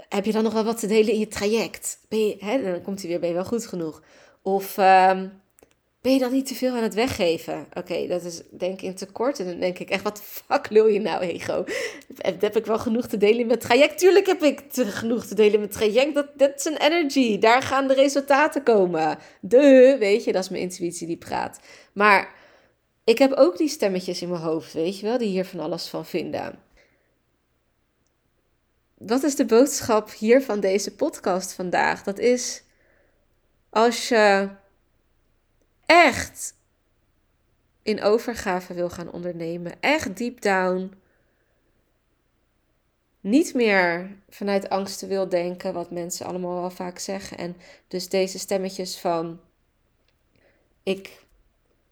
heb 0.09 0.25
je 0.25 0.33
dan 0.33 0.43
nog 0.43 0.53
wel 0.53 0.65
wat 0.65 0.79
te 0.79 0.87
delen 0.87 1.13
in 1.13 1.19
je 1.19 1.29
traject. 1.29 1.99
Ben 2.09 2.27
je, 2.27 2.37
hè, 2.39 2.63
dan 2.63 2.83
komt 2.83 3.01
hij 3.01 3.11
weer: 3.11 3.21
Ben 3.21 3.29
je 3.29 3.35
wel 3.35 3.45
goed 3.45 3.67
genoeg? 3.67 4.03
Of. 4.43 4.77
Um, 4.77 5.45
ben 6.07 6.15
je 6.15 6.21
dan 6.21 6.33
niet 6.33 6.47
te 6.47 6.55
veel 6.55 6.75
aan 6.75 6.83
het 6.83 6.95
weggeven? 6.95 7.67
Oké, 7.75 8.07
dat 8.07 8.25
is 8.25 8.43
denk 8.51 8.73
ik 8.73 8.83
in 8.83 8.95
tekort. 8.95 9.39
En 9.39 9.47
dan 9.47 9.61
denk 9.61 9.79
ik 9.79 9.91
echt, 9.91 10.03
wat 10.03 10.23
fuck 10.23 10.67
wil 10.67 10.87
je 10.87 11.01
nou, 11.01 11.23
ego? 11.23 11.65
Heb 12.17 12.57
ik 12.57 12.67
wel 12.67 12.79
genoeg 12.79 13.07
te 13.07 13.17
delen 13.17 13.47
met 13.47 13.61
traject? 13.61 13.99
Tuurlijk 13.99 14.27
heb 14.27 14.43
ik 14.43 14.61
te, 14.61 14.85
genoeg 14.85 15.27
te 15.27 15.35
delen 15.35 15.61
met 15.61 15.73
traject. 15.73 16.15
Dat, 16.15 16.27
dat 16.35 16.53
is 16.57 16.65
een 16.65 16.77
energy. 16.77 17.39
Daar 17.39 17.63
gaan 17.63 17.89
de 17.89 17.95
resultaten 17.95 18.63
komen. 18.63 19.19
De, 19.41 19.97
weet 19.99 20.25
je, 20.25 20.33
dat 20.33 20.43
is 20.43 20.49
mijn 20.49 20.63
intuïtie 20.63 21.07
die 21.07 21.17
praat. 21.17 21.61
Maar 21.93 22.35
ik 23.05 23.19
heb 23.19 23.33
ook 23.33 23.57
die 23.57 23.69
stemmetjes 23.69 24.23
in 24.23 24.29
mijn 24.29 24.43
hoofd, 24.43 24.73
weet 24.73 24.99
je 24.99 25.07
wel, 25.07 25.19
die 25.19 25.29
hier 25.29 25.45
van 25.45 25.61
alles 25.61 25.89
van 25.89 26.07
vinden. 26.07 26.59
Wat 28.99 29.23
is 29.23 29.37
de 29.37 29.45
boodschap 29.45 30.13
hier 30.13 30.43
van 30.43 30.61
deze 30.61 30.95
podcast 30.95 31.53
vandaag? 31.53 32.03
Dat 32.03 32.19
is 32.19 32.63
als 33.71 34.09
je 34.09 34.49
echt 35.87 36.55
in 37.83 38.03
overgave 38.03 38.75
wil 38.75 38.91
gaan 38.91 39.13
ondernemen, 39.13 39.73
echt 39.81 40.17
deep 40.17 40.41
down, 40.41 40.93
niet 43.21 43.55
meer 43.55 44.17
vanuit 44.29 44.69
angsten 44.69 45.09
wil 45.09 45.29
denken, 45.29 45.73
wat 45.73 45.91
mensen 45.91 46.27
allemaal 46.27 46.61
wel 46.61 46.71
vaak 46.71 46.99
zeggen. 46.99 47.39
En 47.39 47.57
dus 47.89 48.09
deze 48.09 48.39
stemmetjes 48.39 48.99
van: 48.99 49.41
ik 50.83 51.25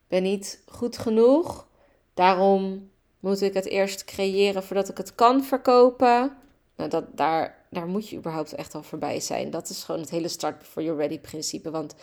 ben 0.08 0.22
niet 0.22 0.62
goed 0.66 0.98
genoeg, 0.98 1.66
daarom 2.14 2.90
moet 3.20 3.40
ik 3.40 3.54
het 3.54 3.66
eerst 3.66 4.04
creëren 4.04 4.62
voordat 4.62 4.88
ik 4.88 4.96
het 4.96 5.14
kan 5.14 5.44
verkopen. 5.44 6.36
Nou, 6.76 6.90
dat, 6.90 7.16
daar, 7.16 7.64
daar 7.70 7.86
moet 7.86 8.08
je 8.08 8.16
überhaupt 8.16 8.54
echt 8.54 8.74
al 8.74 8.82
voorbij 8.82 9.20
zijn. 9.20 9.50
Dat 9.50 9.68
is 9.68 9.82
gewoon 9.82 10.00
het 10.00 10.10
hele 10.10 10.28
start 10.28 10.58
before 10.58 10.86
you're 10.86 11.00
ready 11.00 11.20
principe. 11.20 11.70
Want 11.70 11.94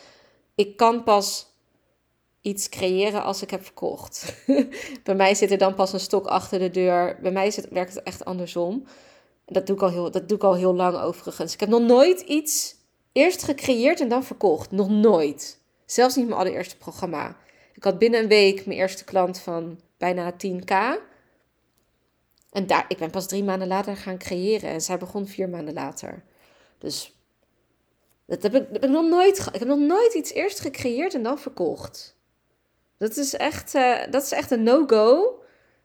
ik 0.56 0.78
kan 0.78 1.04
pas 1.04 1.51
iets 2.42 2.70
creëren 2.70 3.24
als 3.24 3.42
ik 3.42 3.50
heb 3.52 3.64
verkocht. 3.64 4.34
Bij 5.04 5.16
mij 5.16 5.36
zit 5.36 5.52
er 5.52 5.58
dan 5.58 5.76
pas 5.76 5.94
een 5.94 6.00
stok 6.00 6.26
achter 6.26 6.60
de 6.60 6.70
deur. 6.70 7.18
Bij 7.22 7.32
mij 7.32 7.54
werkt 7.70 7.96
het 7.96 8.04
echt 8.04 8.26
andersom. 8.26 8.86
Dat 9.46 9.68
doe, 9.68 9.76
ik 9.76 9.82
al 9.82 9.90
heel, 9.90 10.12
dat 10.12 10.28
doe 10.28 10.38
ik 10.38 10.44
al 10.44 10.56
heel 10.56 10.76
lang 10.76 10.98
overigens. 10.98 11.54
Ik 11.54 11.60
heb 11.60 11.70
nog 11.70 11.82
nooit 11.82 12.20
iets 12.20 12.76
eerst 13.12 13.44
gecreëerd 13.44 14.00
en 14.00 14.10
dan 14.10 14.24
verkocht. 14.24 14.72
Nog 14.72 14.90
nooit. 14.90 15.60
Zelfs 15.86 16.16
niet 16.16 16.28
mijn 16.28 16.40
allereerste 16.40 16.78
programma. 16.78 17.38
Ik 17.74 17.84
had 17.84 17.98
binnen 17.98 18.20
een 18.20 18.28
week 18.28 18.66
mijn 18.66 18.80
eerste 18.80 19.04
klant 19.04 19.40
van 19.40 19.80
bijna 19.98 20.34
10k. 20.34 21.02
En 22.52 22.68
daar, 22.68 22.86
ik 22.88 22.98
ben 22.98 23.10
pas 23.10 23.28
drie 23.28 23.44
maanden 23.44 23.68
later 23.68 23.98
gaan 23.98 24.18
creëren. 24.18 24.70
En 24.70 24.82
zij 24.82 24.98
begon 24.98 25.28
vier 25.28 25.50
maanden 25.50 25.74
later. 25.74 26.24
Dus 26.78 27.16
dat 28.26 28.44
heb 28.44 28.56
ik, 28.56 28.62
dat 28.64 28.74
heb 28.74 28.84
ik 28.84 28.90
nog 28.90 29.10
nooit. 29.10 29.38
Ik 29.54 29.60
heb 29.60 29.68
nog 29.68 29.80
nooit 29.80 30.14
iets 30.14 30.32
eerst 30.32 30.60
gecreëerd 30.60 31.14
en 31.14 31.24
dan 31.24 31.40
verkocht. 31.40 32.20
Dat 33.02 33.18
is 33.18 33.34
echt, 33.34 33.76
uh, 33.76 33.98
dat 34.10 34.24
is 34.24 34.32
echt 34.32 34.52
een 34.52 34.64
no-go. 34.64 35.40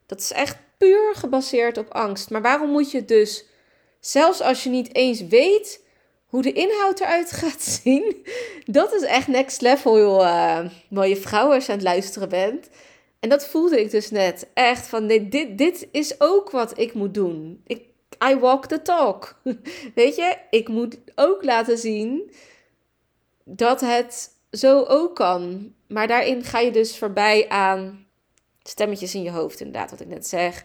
Dat 0.06 0.20
is 0.20 0.32
echt 0.32 0.56
puur 0.76 1.14
gebaseerd 1.14 1.78
op 1.78 1.88
angst. 1.88 2.30
Maar 2.30 2.42
waarom 2.42 2.70
moet 2.70 2.90
je 2.90 3.04
dus, 3.04 3.44
zelfs 4.00 4.40
als 4.40 4.62
je 4.62 4.70
niet 4.70 4.94
eens 4.94 5.26
weet 5.26 5.84
hoe 6.26 6.42
de 6.42 6.52
inhoud 6.52 7.00
eruit 7.00 7.32
gaat 7.32 7.62
zien, 7.82 8.26
dat 8.64 8.94
is 8.94 9.02
echt 9.02 9.26
next 9.28 9.60
level, 9.60 9.98
joh. 9.98 10.22
Uh, 10.22 10.68
mooie 10.88 11.16
vrouw 11.16 11.52
als 11.52 11.66
je 11.66 11.72
aan 11.72 11.78
het 11.78 11.86
luisteren 11.86 12.28
bent. 12.28 12.68
En 13.20 13.28
dat 13.28 13.46
voelde 13.46 13.80
ik 13.80 13.90
dus 13.90 14.10
net. 14.10 14.48
Echt 14.54 14.86
van, 14.86 15.06
nee, 15.06 15.28
dit, 15.28 15.58
dit 15.58 15.88
is 15.90 16.20
ook 16.20 16.50
wat 16.50 16.78
ik 16.78 16.94
moet 16.94 17.14
doen. 17.14 17.62
Ik, 17.66 17.84
I 18.28 18.34
walk 18.34 18.66
the 18.66 18.82
talk. 18.82 19.40
Weet 19.94 20.16
je, 20.16 20.36
ik 20.50 20.68
moet 20.68 20.98
ook 21.14 21.44
laten 21.44 21.78
zien 21.78 22.30
dat 23.44 23.80
het 23.80 24.35
zo 24.50 24.82
ook 24.82 25.14
kan. 25.14 25.72
Maar 25.88 26.06
daarin 26.06 26.44
ga 26.44 26.58
je 26.58 26.70
dus 26.70 26.98
voorbij 26.98 27.48
aan 27.48 28.06
stemmetjes 28.62 29.14
in 29.14 29.22
je 29.22 29.30
hoofd, 29.30 29.60
inderdaad, 29.60 29.90
wat 29.90 30.00
ik 30.00 30.08
net 30.08 30.26
zeg. 30.26 30.64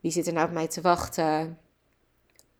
Wie 0.00 0.12
zit 0.12 0.26
er 0.26 0.32
nou 0.32 0.46
op 0.46 0.52
mij 0.52 0.68
te 0.68 0.80
wachten? 0.80 1.58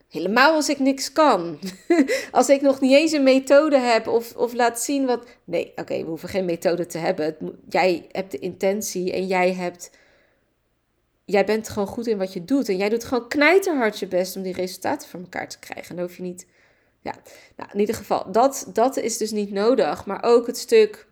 Helemaal 0.09 0.55
als 0.55 0.69
ik 0.69 0.79
niks 0.79 1.12
kan. 1.12 1.59
als 2.31 2.49
ik 2.49 2.61
nog 2.61 2.81
niet 2.81 2.93
eens 2.93 3.12
een 3.12 3.23
methode 3.23 3.79
heb 3.79 4.07
of, 4.07 4.37
of 4.37 4.53
laat 4.53 4.81
zien 4.81 5.07
wat. 5.07 5.27
Nee, 5.45 5.73
oké, 5.77 5.99
we 5.99 6.09
hoeven 6.09 6.29
geen 6.29 6.45
methode 6.45 6.87
te 6.87 6.99
hebben. 6.99 7.37
Jij 7.69 8.07
hebt 8.12 8.31
de 8.31 8.39
intentie 8.39 9.12
en 9.12 9.27
jij 9.27 9.53
hebt. 9.53 9.91
Jij 11.25 11.45
bent 11.45 11.69
gewoon 11.69 11.89
goed 11.89 12.07
in 12.07 12.19
wat 12.19 12.33
je 12.33 12.45
doet. 12.45 12.69
En 12.69 12.77
jij 12.77 12.89
doet 12.89 13.05
gewoon 13.05 13.29
knijterhard 13.29 13.99
je 13.99 14.07
best 14.07 14.37
om 14.37 14.43
die 14.43 14.55
resultaten 14.55 15.09
voor 15.09 15.21
elkaar 15.21 15.49
te 15.49 15.59
krijgen. 15.59 15.91
En 15.91 15.97
dan 15.97 16.05
hoef 16.05 16.17
je 16.17 16.23
niet. 16.23 16.47
Ja, 17.07 17.14
nou, 17.57 17.71
in 17.73 17.81
ieder 17.81 17.95
geval, 17.95 18.33
dat, 18.33 18.71
dat 18.73 18.97
is 18.97 19.16
dus 19.16 19.31
niet 19.31 19.51
nodig. 19.51 20.07
Maar 20.07 20.23
ook 20.23 20.47
het 20.47 20.59
stuk. 20.59 21.07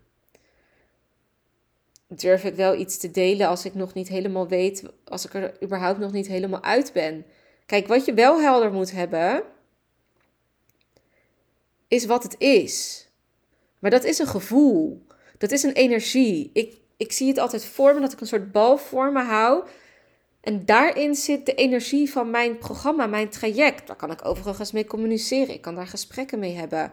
Durf 2.08 2.44
ik 2.44 2.54
wel 2.54 2.74
iets 2.74 2.98
te 2.98 3.10
delen 3.10 3.48
als 3.48 3.64
ik 3.64 3.74
nog 3.74 3.94
niet 3.94 4.08
helemaal 4.08 4.48
weet. 4.48 4.82
Als 5.04 5.24
ik 5.26 5.34
er 5.34 5.62
überhaupt 5.62 5.98
nog 5.98 6.12
niet 6.12 6.26
helemaal 6.26 6.62
uit 6.62 6.92
ben 6.92 7.24
Kijk, 7.66 7.86
wat 7.86 8.04
je 8.04 8.14
wel 8.14 8.40
helder 8.40 8.72
moet 8.72 8.90
hebben, 8.90 9.42
is 11.88 12.04
wat 12.04 12.22
het 12.22 12.38
is. 12.38 13.06
Maar 13.78 13.90
dat 13.90 14.04
is 14.04 14.18
een 14.18 14.26
gevoel. 14.26 15.06
Dat 15.38 15.50
is 15.52 15.62
een 15.62 15.72
energie. 15.72 16.50
Ik, 16.52 16.76
ik 16.96 17.12
zie 17.12 17.28
het 17.28 17.38
altijd 17.38 17.64
voor 17.64 17.94
me 17.94 18.00
dat 18.00 18.12
ik 18.12 18.20
een 18.20 18.26
soort 18.26 18.52
bal 18.52 18.78
voor 18.78 19.12
me 19.12 19.22
hou. 19.22 19.64
En 20.44 20.64
daarin 20.64 21.14
zit 21.14 21.46
de 21.46 21.54
energie 21.54 22.10
van 22.10 22.30
mijn 22.30 22.58
programma, 22.58 23.06
mijn 23.06 23.28
traject. 23.28 23.86
Daar 23.86 23.96
kan 23.96 24.10
ik 24.10 24.24
overigens 24.24 24.72
mee 24.72 24.84
communiceren. 24.84 25.54
Ik 25.54 25.60
kan 25.60 25.74
daar 25.74 25.86
gesprekken 25.86 26.38
mee 26.38 26.54
hebben. 26.54 26.92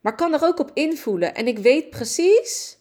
Maar 0.00 0.14
kan 0.14 0.32
er 0.32 0.44
ook 0.44 0.58
op 0.58 0.70
invoelen. 0.74 1.34
En 1.34 1.46
ik 1.46 1.58
weet 1.58 1.90
precies 1.90 2.78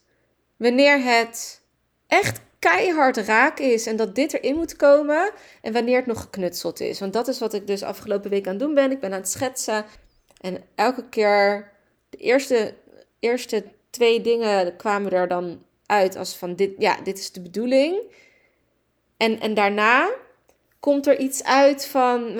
wanneer 0.57 1.03
het 1.03 1.61
echt 2.07 2.39
keihard 2.59 3.17
raak 3.17 3.59
is 3.59 3.85
en 3.85 3.95
dat 3.95 4.15
dit 4.15 4.33
erin 4.33 4.55
moet 4.55 4.75
komen 4.75 5.31
en 5.61 5.73
wanneer 5.73 5.97
het 5.97 6.05
nog 6.05 6.21
geknutseld 6.21 6.79
is. 6.79 6.99
Want 6.99 7.13
dat 7.13 7.27
is 7.27 7.39
wat 7.39 7.53
ik 7.53 7.67
dus 7.67 7.83
afgelopen 7.83 8.29
week 8.29 8.45
aan 8.45 8.53
het 8.53 8.61
doen 8.61 8.73
ben. 8.73 8.91
Ik 8.91 8.99
ben 8.99 9.13
aan 9.13 9.19
het 9.19 9.29
schetsen 9.29 9.85
en 10.41 10.63
elke 10.75 11.09
keer 11.09 11.71
de 12.09 12.17
eerste, 12.17 12.73
eerste 13.19 13.63
twee 13.89 14.21
dingen 14.21 14.75
kwamen 14.75 15.11
er 15.11 15.27
dan 15.27 15.63
uit 15.85 16.15
als 16.15 16.35
van 16.35 16.55
dit, 16.55 16.71
ja, 16.77 17.01
dit 17.01 17.19
is 17.19 17.31
de 17.31 17.41
bedoeling. 17.41 18.01
En, 19.17 19.39
en 19.39 19.53
daarna 19.53 20.09
komt 20.79 21.07
er 21.07 21.19
iets 21.19 21.43
uit 21.43 21.85
van, 21.85 22.39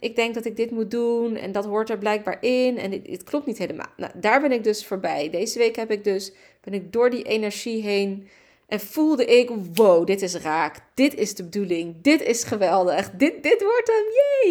ik 0.00 0.16
denk 0.16 0.34
dat 0.34 0.44
ik 0.44 0.56
dit 0.56 0.70
moet 0.70 0.90
doen 0.90 1.36
en 1.36 1.52
dat 1.52 1.64
hoort 1.64 1.90
er 1.90 1.98
blijkbaar 1.98 2.36
in 2.40 2.78
en 2.78 2.92
het 2.92 3.24
klopt 3.24 3.46
niet 3.46 3.58
helemaal. 3.58 3.92
Nou, 3.96 4.12
daar 4.14 4.40
ben 4.40 4.52
ik 4.52 4.64
dus 4.64 4.86
voorbij. 4.86 5.30
Deze 5.30 5.58
week 5.58 5.76
heb 5.76 5.90
ik 5.90 6.04
dus, 6.04 6.32
ben 6.60 6.74
ik 6.74 6.92
door 6.92 7.10
die 7.10 7.22
energie 7.22 7.82
heen 7.82 8.28
en 8.68 8.80
voelde 8.80 9.24
ik, 9.24 9.50
wow, 9.74 10.06
dit 10.06 10.22
is 10.22 10.34
raak. 10.34 10.76
Dit 10.94 11.14
is 11.14 11.34
de 11.34 11.42
bedoeling. 11.42 11.94
Dit 12.02 12.22
is 12.22 12.44
geweldig. 12.44 13.10
Dit, 13.10 13.42
dit 13.42 13.62
wordt 13.62 13.92
hem. 13.92 14.04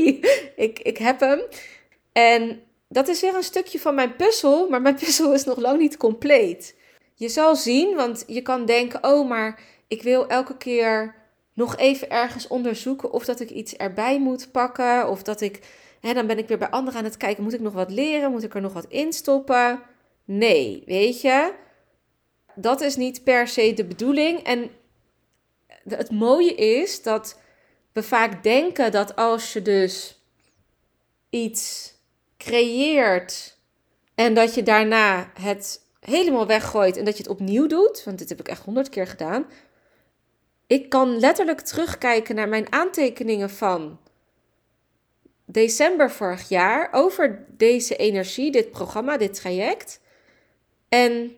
Jee. 0.03 0.19
Ik, 0.67 0.79
ik 0.79 0.97
heb 0.97 1.19
hem. 1.19 1.41
En 2.11 2.61
dat 2.89 3.07
is 3.07 3.21
weer 3.21 3.35
een 3.35 3.43
stukje 3.43 3.79
van 3.79 3.95
mijn 3.95 4.15
puzzel. 4.15 4.69
Maar 4.69 4.81
mijn 4.81 4.95
puzzel 5.03 5.33
is 5.33 5.43
nog 5.43 5.57
lang 5.57 5.79
niet 5.79 5.97
compleet. 5.97 6.75
Je 7.15 7.29
zal 7.29 7.55
zien, 7.55 7.95
want 7.95 8.23
je 8.27 8.41
kan 8.41 8.65
denken, 8.65 9.03
oh, 9.03 9.29
maar 9.29 9.59
ik 9.87 10.03
wil 10.03 10.27
elke 10.27 10.57
keer 10.57 11.15
nog 11.57 11.77
even 11.77 12.09
ergens 12.09 12.47
onderzoeken 12.47 13.11
of 13.11 13.25
dat 13.25 13.39
ik 13.39 13.49
iets 13.49 13.75
erbij 13.75 14.19
moet 14.19 14.51
pakken. 14.51 15.09
Of 15.09 15.23
dat 15.23 15.41
ik, 15.41 15.59
hè, 15.99 16.13
dan 16.13 16.27
ben 16.27 16.37
ik 16.37 16.47
weer 16.47 16.57
bij 16.57 16.69
anderen 16.69 16.99
aan 16.99 17.05
het 17.05 17.17
kijken, 17.17 17.43
moet 17.43 17.53
ik 17.53 17.59
nog 17.59 17.73
wat 17.73 17.91
leren? 17.91 18.31
Moet 18.31 18.43
ik 18.43 18.55
er 18.55 18.61
nog 18.61 18.73
wat 18.73 18.85
in 18.89 19.13
stoppen? 19.13 19.81
Nee, 20.25 20.83
weet 20.85 21.21
je 21.21 21.53
dat 22.59 22.81
is 22.81 22.95
niet 22.95 23.23
per 23.23 23.47
se 23.47 23.73
de 23.73 23.85
bedoeling. 23.85 24.39
En 24.39 24.69
het 25.87 26.11
mooie 26.11 26.55
is 26.55 27.03
dat 27.03 27.39
we 27.93 28.03
vaak 28.03 28.43
denken 28.43 28.91
dat 28.91 29.15
als 29.15 29.53
je 29.53 29.61
dus 29.61 30.21
iets 31.29 31.93
creëert 32.37 33.57
en 34.15 34.33
dat 34.33 34.55
je 34.55 34.63
daarna 34.63 35.31
het 35.41 35.81
helemaal 35.99 36.47
weggooit 36.47 36.97
en 36.97 37.05
dat 37.05 37.17
je 37.17 37.23
het 37.23 37.31
opnieuw 37.31 37.67
doet, 37.67 38.03
want 38.03 38.17
dit 38.17 38.29
heb 38.29 38.39
ik 38.39 38.47
echt 38.47 38.63
honderd 38.63 38.89
keer 38.89 39.07
gedaan. 39.07 39.45
Ik 40.67 40.89
kan 40.89 41.19
letterlijk 41.19 41.61
terugkijken 41.61 42.35
naar 42.35 42.49
mijn 42.49 42.71
aantekeningen 42.71 43.49
van 43.49 43.99
december 45.45 46.11
vorig 46.11 46.49
jaar 46.49 46.89
over 46.91 47.45
deze 47.49 47.95
energie, 47.95 48.51
dit 48.51 48.71
programma, 48.71 49.17
dit 49.17 49.33
traject. 49.33 50.01
En 50.89 51.37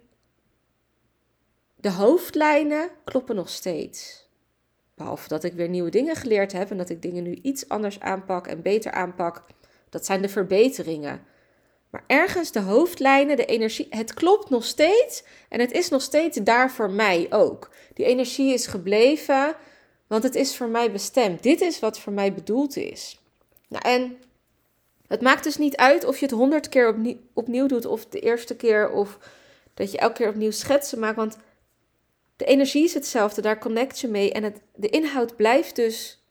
de 1.76 1.92
hoofdlijnen 1.92 2.90
kloppen 3.04 3.36
nog 3.36 3.50
steeds. 3.50 4.28
Behalve 4.96 5.28
dat 5.28 5.44
ik 5.44 5.54
weer 5.54 5.70
nieuwe 5.70 5.90
dingen 5.90 6.16
geleerd 6.16 6.52
heb 6.52 6.72
en 6.72 6.78
dat 6.78 6.90
ik 6.90 7.02
dingen 7.02 7.24
nu 7.24 7.40
iets 7.42 7.70
anders 7.70 8.00
aanpak 8.00 8.48
en 8.48 8.62
beter 8.62 8.92
aanpak. 8.92 9.44
Dat 9.90 10.06
zijn 10.06 10.22
de 10.22 10.30
verbeteringen. 10.30 11.22
Maar 11.90 12.04
ergens 12.08 12.52
de 12.52 12.60
hoofdlijnen, 12.60 13.38
de 13.38 13.46
energie, 13.46 13.88
het 13.90 14.14
klopt 14.14 14.50
nog 14.50 14.66
steeds 14.66 15.24
en 15.50 15.60
het 15.60 15.72
is 15.72 15.90
nog 15.90 16.02
steeds 16.02 16.38
daar 16.38 16.72
voor 16.72 16.92
mij 16.92 17.28
ook. 17.30 17.70
Die 17.94 18.06
energie 18.06 18.54
is 18.54 18.68
gebleven, 18.68 19.56
want 20.08 20.24
het 20.24 20.36
is 20.36 20.56
voor 20.58 20.68
mij 20.68 20.92
bestemd. 20.92 21.44
Dit 21.44 21.62
is 21.62 21.80
wat 21.80 22.00
voor 22.00 22.14
mij 22.14 22.34
bedoeld 22.34 22.78
is. 22.78 23.20
Nou, 23.68 23.88
en 23.88 24.18
het 25.08 25.22
maakt 25.22 25.44
dus 25.44 25.58
niet 25.58 25.76
uit 25.76 26.06
of 26.06 26.20
je 26.20 26.26
het 26.26 26.34
honderd 26.34 26.70
keer 26.70 26.90
opnieuw, 26.90 27.18
opnieuw 27.34 27.66
doet 27.66 27.86
of 27.86 28.06
de 28.06 28.20
eerste 28.20 28.56
keer 28.56 28.92
of 28.92 29.18
dat 29.74 29.92
je 29.92 29.98
elke 29.98 30.14
keer 30.14 30.30
opnieuw 30.30 30.52
schetsen 30.52 31.00
maakt, 31.00 31.16
want 31.16 31.38
De 32.36 32.46
energie 32.46 32.84
is 32.84 32.94
hetzelfde, 32.94 33.42
daar 33.42 33.60
connect 33.60 34.00
je 34.00 34.08
mee. 34.08 34.32
En 34.32 34.44
het, 34.44 34.62
de 34.76 34.90
inhoud 34.90 35.36
blijft 35.36 35.76
dus 35.76 36.24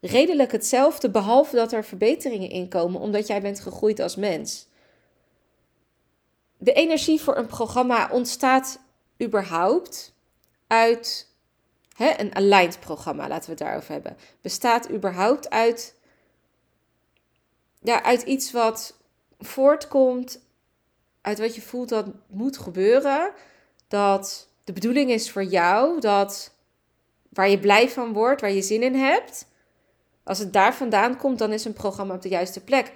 redelijk 0.00 0.52
hetzelfde, 0.52 1.10
behalve 1.10 1.56
dat 1.56 1.72
er 1.72 1.84
verbeteringen 1.84 2.50
in 2.50 2.68
komen, 2.68 3.00
omdat 3.00 3.26
jij 3.26 3.40
bent 3.40 3.60
gegroeid 3.60 4.00
als 4.00 4.16
mens. 4.16 4.66
De 6.64 6.72
energie 6.72 7.20
voor 7.20 7.36
een 7.36 7.46
programma 7.46 8.08
ontstaat 8.10 8.78
überhaupt 9.22 10.14
uit 10.66 11.28
hè, 11.96 12.18
een 12.18 12.34
aligned 12.34 12.80
programma, 12.80 13.28
laten 13.28 13.44
we 13.44 13.50
het 13.50 13.58
daarover 13.58 13.92
hebben. 13.92 14.16
Bestaat 14.40 14.90
überhaupt 14.90 15.50
uit, 15.50 15.94
ja, 17.80 18.02
uit 18.02 18.22
iets 18.22 18.52
wat 18.52 18.96
voortkomt 19.38 20.40
uit 21.20 21.38
wat 21.38 21.54
je 21.54 21.62
voelt 21.62 21.88
dat 21.88 22.06
moet 22.28 22.58
gebeuren. 22.58 23.32
Dat 23.88 24.48
de 24.64 24.72
bedoeling 24.72 25.10
is 25.10 25.30
voor 25.30 25.44
jou, 25.44 26.00
dat 26.00 26.54
waar 27.28 27.48
je 27.48 27.58
blij 27.58 27.88
van 27.88 28.12
wordt, 28.12 28.40
waar 28.40 28.52
je 28.52 28.62
zin 28.62 28.82
in 28.82 28.94
hebt. 28.94 29.46
Als 30.22 30.38
het 30.38 30.52
daar 30.52 30.74
vandaan 30.74 31.16
komt, 31.16 31.38
dan 31.38 31.52
is 31.52 31.64
een 31.64 31.72
programma 31.72 32.14
op 32.14 32.22
de 32.22 32.28
juiste 32.28 32.60
plek. 32.60 32.92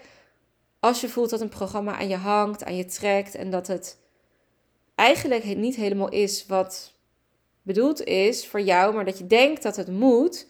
Als 0.81 1.01
je 1.01 1.09
voelt 1.09 1.31
dat 1.31 1.41
een 1.41 1.49
programma 1.49 1.99
aan 1.99 2.09
je 2.09 2.17
hangt, 2.17 2.65
aan 2.65 2.77
je 2.77 2.85
trekt 2.85 3.35
en 3.35 3.51
dat 3.51 3.67
het 3.67 3.99
eigenlijk 4.95 5.57
niet 5.57 5.77
helemaal 5.77 6.09
is 6.09 6.47
wat 6.47 6.93
bedoeld 7.63 8.05
is 8.05 8.47
voor 8.47 8.61
jou, 8.61 8.95
maar 8.95 9.05
dat 9.05 9.19
je 9.19 9.27
denkt 9.27 9.63
dat 9.63 9.77
het 9.77 9.89
moet. 9.89 10.47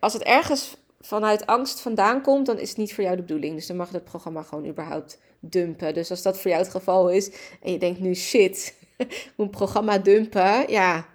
Als 0.00 0.12
het 0.12 0.22
ergens 0.22 0.76
vanuit 1.00 1.46
angst 1.46 1.80
vandaan 1.80 2.22
komt, 2.22 2.46
dan 2.46 2.58
is 2.58 2.68
het 2.68 2.78
niet 2.78 2.94
voor 2.94 3.04
jou 3.04 3.16
de 3.16 3.22
bedoeling. 3.22 3.54
Dus 3.54 3.66
dan 3.66 3.76
mag 3.76 3.90
het 3.90 4.04
programma 4.04 4.42
gewoon 4.42 4.66
überhaupt 4.66 5.18
dumpen. 5.40 5.94
Dus 5.94 6.10
als 6.10 6.22
dat 6.22 6.40
voor 6.40 6.50
jou 6.50 6.62
het 6.62 6.72
geval 6.72 7.10
is 7.10 7.30
en 7.62 7.72
je 7.72 7.78
denkt 7.78 8.00
nu 8.00 8.14
shit, 8.14 8.74
moet 9.36 9.50
programma 9.50 9.98
dumpen, 9.98 10.70
ja. 10.70 11.06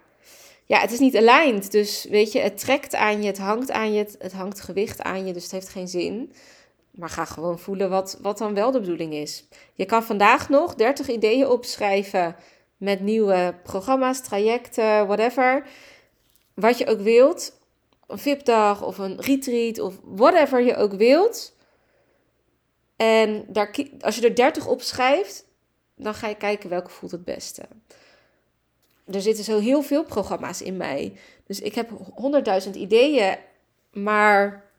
Ja, 0.68 0.80
het 0.80 0.92
is 0.92 0.98
niet 0.98 1.16
aligned. 1.16 1.70
Dus 1.70 2.06
weet 2.10 2.32
je, 2.32 2.38
het 2.38 2.58
trekt 2.58 2.94
aan 2.94 3.22
je, 3.22 3.26
het 3.26 3.38
hangt 3.38 3.70
aan 3.70 3.92
je, 3.92 4.06
het, 4.18 4.32
hangt 4.32 4.60
gewicht 4.60 5.02
aan 5.02 5.26
je, 5.26 5.32
dus 5.32 5.42
het 5.42 5.52
heeft 5.52 5.68
geen 5.68 5.88
zin. 5.88 6.32
Maar 6.96 7.08
ga 7.08 7.24
gewoon 7.24 7.58
voelen 7.58 7.90
wat, 7.90 8.18
wat 8.20 8.38
dan 8.38 8.54
wel 8.54 8.70
de 8.70 8.80
bedoeling 8.80 9.12
is. 9.12 9.44
Je 9.74 9.84
kan 9.84 10.02
vandaag 10.02 10.48
nog 10.48 10.74
30 10.74 11.08
ideeën 11.08 11.48
opschrijven 11.48 12.36
met 12.76 13.00
nieuwe 13.00 13.54
programma's, 13.62 14.20
trajecten, 14.20 15.06
whatever. 15.06 15.66
Wat 16.54 16.78
je 16.78 16.86
ook 16.86 17.00
wilt. 17.00 17.58
Een 18.06 18.18
VIP-dag 18.18 18.82
of 18.82 18.98
een 18.98 19.20
retreat 19.20 19.78
of 19.78 19.94
whatever 20.02 20.62
je 20.62 20.76
ook 20.76 20.92
wilt. 20.92 21.54
En 22.96 23.44
daar, 23.48 23.74
als 24.00 24.16
je 24.16 24.28
er 24.28 24.34
30 24.34 24.66
opschrijft, 24.66 25.44
dan 25.94 26.14
ga 26.14 26.28
je 26.28 26.36
kijken 26.36 26.70
welke 26.70 26.90
voelt 26.90 27.12
het 27.12 27.24
beste. 27.24 27.62
Er 29.04 29.20
zitten 29.20 29.44
zo 29.44 29.58
heel 29.58 29.82
veel 29.82 30.04
programma's 30.04 30.62
in 30.62 30.76
mij. 30.76 31.16
Dus 31.46 31.60
ik 31.60 31.74
heb 31.74 31.90
100.000 32.64 32.70
ideeën. 32.70 33.36
Maar 33.92 34.70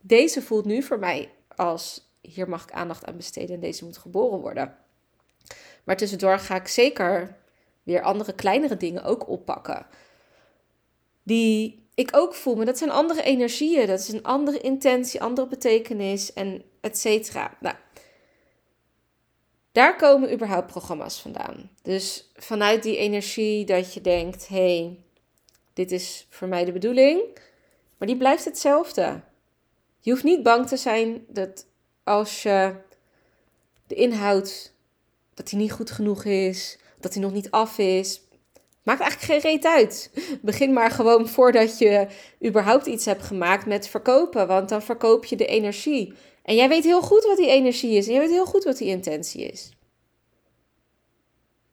deze 0.00 0.42
voelt 0.42 0.64
nu 0.64 0.82
voor 0.82 0.98
mij 0.98 1.30
als 1.56 2.10
hier 2.20 2.48
mag 2.48 2.62
ik 2.62 2.72
aandacht 2.72 3.04
aan 3.04 3.16
besteden 3.16 3.54
en 3.54 3.60
deze 3.60 3.84
moet 3.84 3.98
geboren 3.98 4.38
worden. 4.38 4.76
Maar 5.84 5.96
tussendoor 5.96 6.38
ga 6.38 6.54
ik 6.54 6.68
zeker 6.68 7.36
weer 7.82 8.02
andere 8.02 8.34
kleinere 8.34 8.76
dingen 8.76 9.02
ook 9.02 9.28
oppakken. 9.28 9.86
Die 11.22 11.88
ik 11.94 12.08
ook 12.12 12.34
voel, 12.34 12.54
maar 12.56 12.66
dat 12.66 12.78
zijn 12.78 12.90
andere 12.90 13.22
energieën. 13.22 13.86
Dat 13.86 14.00
is 14.00 14.08
een 14.08 14.22
andere 14.22 14.60
intentie, 14.60 15.22
andere 15.22 15.46
betekenis 15.46 16.32
en 16.32 16.64
et 16.80 16.98
cetera. 16.98 17.56
Nou, 17.60 17.74
daar 19.72 19.96
komen 19.96 20.32
überhaupt 20.32 20.66
programma's 20.66 21.20
vandaan. 21.20 21.70
Dus 21.82 22.30
vanuit 22.34 22.82
die 22.82 22.96
energie 22.96 23.64
dat 23.64 23.94
je 23.94 24.00
denkt: 24.00 24.48
hé, 24.48 24.56
hey, 24.56 24.98
dit 25.72 25.92
is 25.92 26.26
voor 26.30 26.48
mij 26.48 26.64
de 26.64 26.72
bedoeling, 26.72 27.20
maar 27.96 28.08
die 28.08 28.16
blijft 28.16 28.44
hetzelfde. 28.44 29.20
Je 30.04 30.10
hoeft 30.10 30.24
niet 30.24 30.42
bang 30.42 30.66
te 30.66 30.76
zijn 30.76 31.24
dat 31.28 31.66
als 32.02 32.42
je 32.42 32.74
de 33.86 33.94
inhoud 33.94 34.72
dat 35.34 35.48
die 35.48 35.58
niet 35.58 35.72
goed 35.72 35.90
genoeg 35.90 36.24
is, 36.24 36.78
dat 37.00 37.12
die 37.12 37.22
nog 37.22 37.32
niet 37.32 37.50
af 37.50 37.78
is. 37.78 38.20
Maakt 38.82 39.00
eigenlijk 39.00 39.32
geen 39.32 39.52
reet 39.52 39.64
uit. 39.64 40.10
Begin 40.42 40.72
maar 40.72 40.90
gewoon 40.90 41.28
voordat 41.28 41.78
je 41.78 42.06
überhaupt 42.44 42.86
iets 42.86 43.04
hebt 43.04 43.22
gemaakt 43.22 43.66
met 43.66 43.88
verkopen, 43.88 44.46
want 44.46 44.68
dan 44.68 44.82
verkoop 44.82 45.24
je 45.24 45.36
de 45.36 45.46
energie. 45.46 46.14
En 46.42 46.54
jij 46.54 46.68
weet 46.68 46.84
heel 46.84 47.02
goed 47.02 47.24
wat 47.24 47.36
die 47.36 47.50
energie 47.50 47.96
is 47.96 48.06
en 48.06 48.12
jij 48.12 48.20
weet 48.20 48.30
heel 48.30 48.46
goed 48.46 48.64
wat 48.64 48.78
die 48.78 48.88
intentie 48.88 49.44
is. 49.44 49.70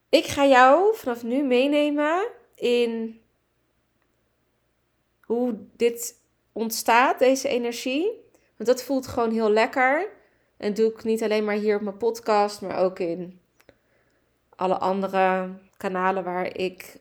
Ik 0.09 0.25
ga 0.25 0.45
jou 0.45 0.95
vanaf 0.95 1.23
nu 1.23 1.43
meenemen 1.43 2.27
in 2.55 3.21
hoe 5.21 5.55
dit 5.75 6.15
ontstaat, 6.51 7.19
deze 7.19 7.47
energie. 7.47 8.20
Want 8.61 8.73
dat 8.73 8.85
voelt 8.85 9.07
gewoon 9.07 9.31
heel 9.31 9.51
lekker. 9.51 10.07
En 10.57 10.73
doe 10.73 10.91
ik 10.91 11.03
niet 11.03 11.23
alleen 11.23 11.45
maar 11.45 11.55
hier 11.55 11.75
op 11.75 11.81
mijn 11.81 11.97
podcast, 11.97 12.61
maar 12.61 12.77
ook 12.77 12.99
in 12.99 13.39
alle 14.55 14.77
andere 14.77 15.49
kanalen 15.77 16.23
waar 16.23 16.57
ik 16.57 16.97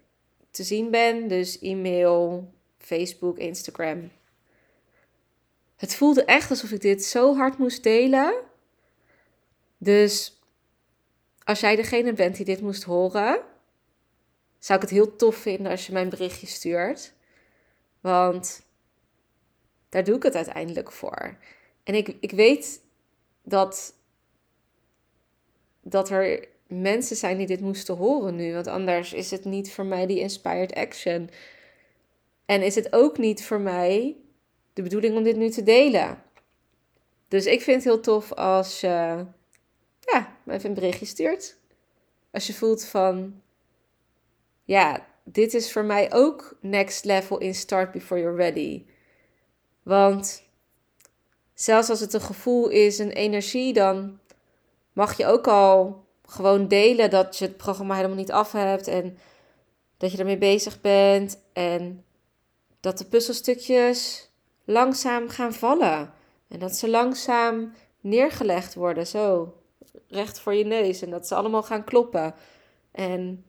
te 0.51 0.63
zien 0.63 0.91
ben. 0.91 1.29
Dus 1.29 1.59
e-mail, 1.59 2.53
Facebook, 2.79 3.39
Instagram. 3.39 4.11
Het 5.77 5.95
voelde 5.95 6.25
echt 6.25 6.51
alsof 6.51 6.71
ik 6.71 6.81
dit 6.81 7.05
zo 7.05 7.37
hard 7.37 7.59
moest 7.59 7.83
delen. 7.83 8.35
Dus 9.79 10.41
als 11.45 11.61
jij 11.61 11.77
degene 11.77 12.13
bent 12.13 12.37
die 12.37 12.45
dit 12.45 12.61
moest 12.61 12.83
horen, 12.83 13.41
zou 14.59 14.79
ik 14.79 14.89
het 14.89 14.97
heel 14.97 15.17
tof 15.17 15.37
vinden 15.37 15.71
als 15.71 15.87
je 15.87 15.93
mijn 15.93 16.09
berichtje 16.09 16.47
stuurt. 16.47 17.13
Want 18.01 18.63
daar 19.91 20.05
doe 20.05 20.17
ik 20.17 20.23
het 20.23 20.37
uiteindelijk 20.37 20.93
voor. 20.93 21.37
En 21.83 21.95
ik, 21.95 22.17
ik 22.21 22.31
weet 22.31 22.81
dat, 23.43 23.95
dat 25.83 26.11
er 26.11 26.49
mensen 26.67 27.17
zijn 27.17 27.37
die 27.37 27.47
dit 27.47 27.61
moesten 27.61 27.97
horen 27.97 28.37
nu. 28.37 28.53
Want 28.53 28.67
anders 28.67 29.13
is 29.13 29.31
het 29.31 29.45
niet 29.45 29.73
voor 29.73 29.87
mij 29.87 30.07
die 30.07 30.21
inspired 30.21 30.75
action. 30.75 31.31
En 32.47 32.63
is 32.63 32.75
het 32.75 32.93
ook 32.93 33.19
niet 33.19 33.45
voor 33.45 33.61
mij 33.61 34.17
de 34.73 34.83
bedoeling 34.83 35.17
om 35.17 35.23
dit 35.23 35.37
nu 35.37 35.51
te 35.51 35.63
delen. 35.63 36.23
Dus 37.29 37.47
ik 37.47 37.63
vind 37.63 37.77
het 37.77 37.93
heel 37.93 38.01
tof 38.01 38.33
als 38.33 38.81
je 38.81 39.27
ja, 40.01 40.37
even 40.47 40.69
een 40.69 40.75
berichtje 40.75 41.07
stuurt. 41.07 41.57
Als 42.31 42.47
je 42.47 42.55
voelt 42.55 42.85
van, 42.85 43.43
ja, 44.65 45.07
dit 45.25 45.55
is 45.55 45.73
voor 45.73 45.85
mij 45.85 46.13
ook 46.13 46.57
next 46.61 47.05
level 47.05 47.39
in 47.39 47.55
start 47.55 47.93
before 47.93 48.21
you're 48.21 48.37
ready. 48.37 48.85
Want 49.91 50.43
zelfs 51.55 51.91
als 51.91 52.01
het 52.01 52.13
een 52.13 52.21
gevoel 52.21 52.69
is, 52.69 52.99
een 52.99 53.11
energie, 53.11 53.73
dan 53.73 54.19
mag 54.93 55.17
je 55.17 55.27
ook 55.27 55.49
al 55.49 56.05
gewoon 56.27 56.69
delen 56.69 57.11
dat 57.11 57.39
je 57.39 57.45
het 57.45 57.57
programma 57.57 57.95
helemaal 57.95 58.17
niet 58.17 58.33
af 58.33 58.53
hebt 58.53 58.87
en 58.87 59.19
dat 59.97 60.13
je 60.13 60.19
ermee 60.19 60.39
bezig 60.39 60.81
bent 60.81 61.39
en 61.53 62.05
dat 62.81 62.99
de 62.99 63.05
puzzelstukjes 63.05 64.31
langzaam 64.65 65.29
gaan 65.29 65.53
vallen 65.53 66.13
en 66.49 66.59
dat 66.59 66.77
ze 66.77 66.89
langzaam 66.89 67.73
neergelegd 68.01 68.75
worden, 68.75 69.07
zo 69.07 69.55
recht 70.09 70.41
voor 70.41 70.55
je 70.55 70.65
neus 70.65 71.03
en 71.03 71.11
dat 71.11 71.27
ze 71.27 71.35
allemaal 71.35 71.63
gaan 71.63 71.85
kloppen. 71.85 72.35
En 72.93 73.45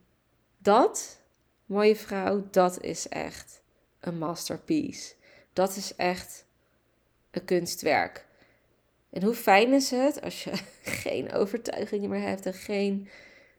dat, 0.58 1.20
mooie 1.66 1.96
vrouw, 1.96 2.44
dat 2.50 2.80
is 2.80 3.08
echt 3.08 3.62
een 4.00 4.18
masterpiece. 4.18 5.14
Dat 5.52 5.76
is 5.76 5.94
echt 5.96 6.44
een 7.30 7.44
kunstwerk. 7.44 8.26
En 9.10 9.22
hoe 9.22 9.34
fijn 9.34 9.72
is 9.72 9.90
het 9.90 10.22
als 10.22 10.44
je 10.44 10.52
geen 11.04 11.32
overtuigingen 11.32 12.10
meer 12.10 12.28
hebt 12.28 12.46
en 12.46 12.54
geen 12.54 13.08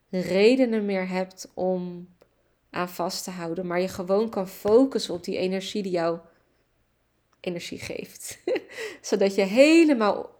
redenen 0.09 0.85
meer 0.85 1.07
hebt 1.07 1.51
om 1.53 2.07
aan 2.69 2.89
vast 2.89 3.23
te 3.23 3.31
houden, 3.31 3.67
maar 3.67 3.81
je 3.81 3.87
gewoon 3.87 4.29
kan 4.29 4.47
focussen 4.47 5.13
op 5.13 5.23
die 5.23 5.37
energie 5.37 5.83
die 5.83 5.91
jou 5.91 6.19
energie 7.39 7.79
geeft. 7.79 8.39
Zodat 9.01 9.35
je 9.35 9.41
helemaal 9.41 10.31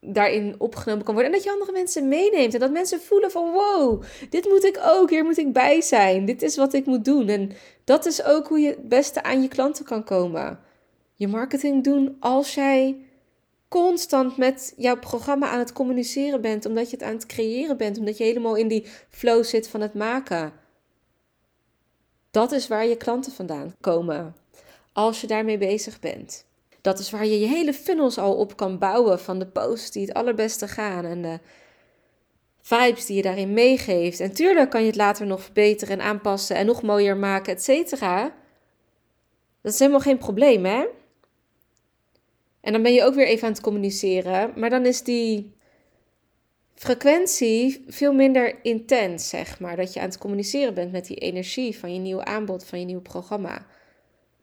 daarin 0.00 0.54
opgenomen 0.58 1.04
kan 1.04 1.14
worden 1.14 1.32
en 1.32 1.38
dat 1.38 1.46
je 1.46 1.52
andere 1.52 1.72
mensen 1.72 2.08
meeneemt 2.08 2.54
en 2.54 2.60
dat 2.60 2.70
mensen 2.70 3.00
voelen 3.00 3.30
van 3.30 3.52
wow, 3.52 4.02
dit 4.30 4.44
moet 4.44 4.64
ik 4.64 4.80
ook, 4.82 5.10
hier 5.10 5.24
moet 5.24 5.38
ik 5.38 5.52
bij 5.52 5.80
zijn, 5.80 6.24
dit 6.24 6.42
is 6.42 6.56
wat 6.56 6.72
ik 6.72 6.86
moet 6.86 7.04
doen. 7.04 7.28
En 7.28 7.52
dat 7.84 8.06
is 8.06 8.24
ook 8.24 8.48
hoe 8.48 8.60
je 8.60 8.68
het 8.68 8.88
beste 8.88 9.22
aan 9.22 9.42
je 9.42 9.48
klanten 9.48 9.84
kan 9.84 10.04
komen. 10.04 10.60
Je 11.14 11.28
marketing 11.28 11.84
doen 11.84 12.16
als 12.20 12.54
jij 12.54 12.96
constant 13.68 14.36
met 14.36 14.74
jouw 14.76 14.98
programma 14.98 15.48
aan 15.48 15.58
het 15.58 15.72
communiceren 15.72 16.40
bent, 16.40 16.66
omdat 16.66 16.90
je 16.90 16.96
het 16.96 17.06
aan 17.06 17.14
het 17.14 17.26
creëren 17.26 17.76
bent, 17.76 17.98
omdat 17.98 18.18
je 18.18 18.24
helemaal 18.24 18.54
in 18.54 18.68
die 18.68 18.86
flow 19.08 19.44
zit 19.44 19.68
van 19.68 19.80
het 19.80 19.94
maken. 19.94 20.52
Dat 22.30 22.52
is 22.52 22.68
waar 22.68 22.86
je 22.86 22.96
klanten 22.96 23.32
vandaan 23.32 23.74
komen 23.80 24.36
als 24.92 25.20
je 25.20 25.26
daarmee 25.26 25.58
bezig 25.58 26.00
bent. 26.00 26.46
Dat 26.80 26.98
is 26.98 27.10
waar 27.10 27.26
je 27.26 27.40
je 27.40 27.46
hele 27.46 27.72
funnels 27.72 28.18
al 28.18 28.34
op 28.34 28.56
kan 28.56 28.78
bouwen 28.78 29.20
van 29.20 29.38
de 29.38 29.46
posts 29.46 29.90
die 29.90 30.06
het 30.06 30.14
allerbeste 30.14 30.68
gaan 30.68 31.04
en 31.04 31.22
de 31.22 31.38
vibes 32.60 33.06
die 33.06 33.16
je 33.16 33.22
daarin 33.22 33.52
meegeeft. 33.52 34.20
En 34.20 34.32
tuurlijk 34.32 34.70
kan 34.70 34.80
je 34.80 34.86
het 34.86 34.96
later 34.96 35.26
nog 35.26 35.42
verbeteren 35.42 35.98
en 35.98 36.06
aanpassen 36.06 36.56
en 36.56 36.66
nog 36.66 36.82
mooier 36.82 37.16
maken, 37.16 37.52
et 37.52 37.62
cetera. 37.62 38.34
Dat 39.60 39.72
is 39.72 39.78
helemaal 39.78 40.00
geen 40.00 40.18
probleem, 40.18 40.64
hè? 40.64 40.84
En 42.64 42.72
dan 42.72 42.82
ben 42.82 42.92
je 42.92 43.04
ook 43.04 43.14
weer 43.14 43.26
even 43.26 43.46
aan 43.46 43.52
het 43.52 43.62
communiceren, 43.62 44.52
maar 44.56 44.70
dan 44.70 44.86
is 44.86 45.02
die 45.02 45.54
frequentie 46.74 47.84
veel 47.88 48.12
minder 48.12 48.64
intens, 48.64 49.28
zeg 49.28 49.60
maar. 49.60 49.76
Dat 49.76 49.92
je 49.92 50.00
aan 50.00 50.08
het 50.08 50.18
communiceren 50.18 50.74
bent 50.74 50.92
met 50.92 51.06
die 51.06 51.16
energie 51.16 51.78
van 51.78 51.94
je 51.94 52.00
nieuwe 52.00 52.24
aanbod, 52.24 52.64
van 52.64 52.80
je 52.80 52.84
nieuwe 52.84 53.02
programma. 53.02 53.66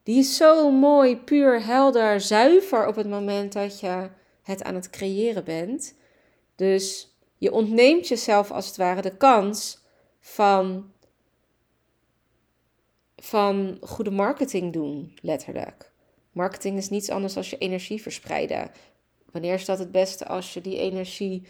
Die 0.02 0.18
is 0.18 0.36
zo 0.36 0.70
mooi, 0.70 1.16
puur, 1.16 1.64
helder, 1.64 2.20
zuiver 2.20 2.86
op 2.86 2.94
het 2.94 3.08
moment 3.08 3.52
dat 3.52 3.80
je 3.80 4.08
het 4.42 4.62
aan 4.62 4.74
het 4.74 4.90
creëren 4.90 5.44
bent. 5.44 5.94
Dus 6.56 7.16
je 7.38 7.52
ontneemt 7.52 8.08
jezelf 8.08 8.50
als 8.50 8.66
het 8.66 8.76
ware 8.76 9.02
de 9.02 9.16
kans 9.16 9.78
van, 10.20 10.92
van 13.16 13.78
goede 13.80 14.10
marketing 14.10 14.72
doen, 14.72 15.18
letterlijk. 15.20 15.91
Marketing 16.32 16.76
is 16.76 16.88
niets 16.88 17.10
anders 17.10 17.34
dan 17.34 17.44
je 17.46 17.58
energie 17.58 18.02
verspreiden. 18.02 18.70
Wanneer 19.30 19.54
is 19.54 19.64
dat 19.64 19.78
het 19.78 19.92
beste 19.92 20.26
als 20.26 20.54
je 20.54 20.60
die 20.60 20.78
energie, 20.78 21.42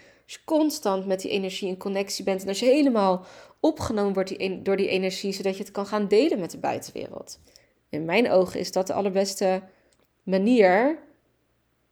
constant 0.45 1.07
met 1.07 1.21
die 1.21 1.31
energie 1.31 1.69
in 1.69 1.77
connectie 1.77 2.25
bent 2.25 2.43
en 2.43 2.49
als 2.49 2.61
je 2.61 2.67
helemaal 2.67 3.25
opgenomen 3.61 4.13
wordt 4.13 4.65
door 4.65 4.77
die 4.77 4.89
energie, 4.89 5.33
zodat 5.33 5.57
je 5.57 5.63
het 5.63 5.73
kan 5.73 5.87
gaan 5.87 6.09
delen 6.09 6.41
met 6.41 6.51
de 6.51 6.59
buitenwereld. 6.59 7.41
In 7.89 8.05
mijn 8.05 8.31
ogen 8.31 8.61
is 8.61 8.73
dat 8.73 8.87
de 8.87 8.93
allerbeste 8.93 9.63
manier 10.23 10.99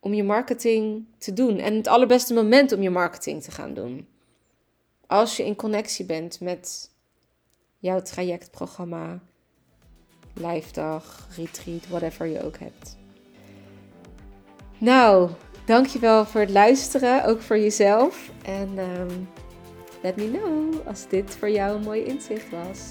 om 0.01 0.15
je 0.15 0.25
marketing 0.25 1.05
te 1.19 1.33
doen 1.33 1.59
en 1.59 1.75
het 1.75 1.87
allerbeste 1.87 2.35
moment 2.35 2.73
om 2.73 2.83
je 2.83 2.91
marketing 2.91 3.43
te 3.43 3.51
gaan 3.51 3.75
doen. 3.75 4.09
Als 5.07 5.37
je 5.37 5.45
in 5.45 5.57
connectie 5.57 6.05
bent 6.05 6.41
met 6.41 6.91
jouw 7.79 8.03
trajectprogramma, 8.03 9.23
live 10.35 10.73
dag, 10.73 11.29
retreat, 11.37 11.89
whatever 11.89 12.27
je 12.27 12.45
ook 12.45 12.59
hebt. 12.59 12.99
Nou, 14.79 15.31
dankjewel 15.65 16.27
voor 16.27 16.41
het 16.41 16.51
luisteren, 16.51 17.25
ook 17.25 17.43
voor 17.43 17.59
jezelf. 17.59 18.31
En 18.45 18.79
um, 18.79 19.29
let 20.03 20.17
me 20.17 20.31
know 20.31 20.87
als 20.87 21.09
dit 21.09 21.37
voor 21.37 21.51
jou 21.51 21.77
een 21.77 21.83
mooi 21.83 22.05
inzicht 22.05 22.51
was. 22.51 22.89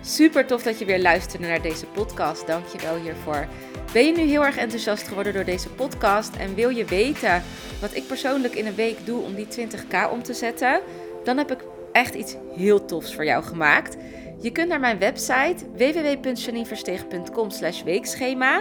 Super 0.00 0.46
tof 0.46 0.62
dat 0.62 0.78
je 0.78 0.84
weer 0.84 1.00
luisterde 1.00 1.46
naar 1.46 1.62
deze 1.62 1.86
podcast. 1.86 2.46
Dankjewel 2.46 2.96
hiervoor. 2.96 3.48
Ben 3.92 4.06
je 4.06 4.12
nu 4.12 4.22
heel 4.22 4.44
erg 4.44 4.56
enthousiast 4.56 5.08
geworden 5.08 5.32
door 5.32 5.44
deze 5.44 5.68
podcast 5.68 6.36
en 6.36 6.54
wil 6.54 6.68
je 6.68 6.84
weten 6.84 7.42
wat 7.80 7.94
ik 7.94 8.06
persoonlijk 8.06 8.54
in 8.54 8.66
een 8.66 8.74
week 8.74 9.06
doe 9.06 9.22
om 9.22 9.34
die 9.34 9.46
20k 9.46 10.10
om 10.10 10.22
te 10.22 10.34
zetten? 10.34 10.80
Dan 11.24 11.36
heb 11.36 11.50
ik 11.50 11.64
echt 11.92 12.14
iets 12.14 12.36
heel 12.56 12.84
tofs 12.84 13.14
voor 13.14 13.24
jou 13.24 13.44
gemaakt. 13.44 13.96
Je 14.40 14.52
kunt 14.52 14.68
naar 14.68 14.80
mijn 14.80 14.98
website 14.98 15.56
www.janineversteeg.com 15.76 17.48
weekschema 17.84 18.60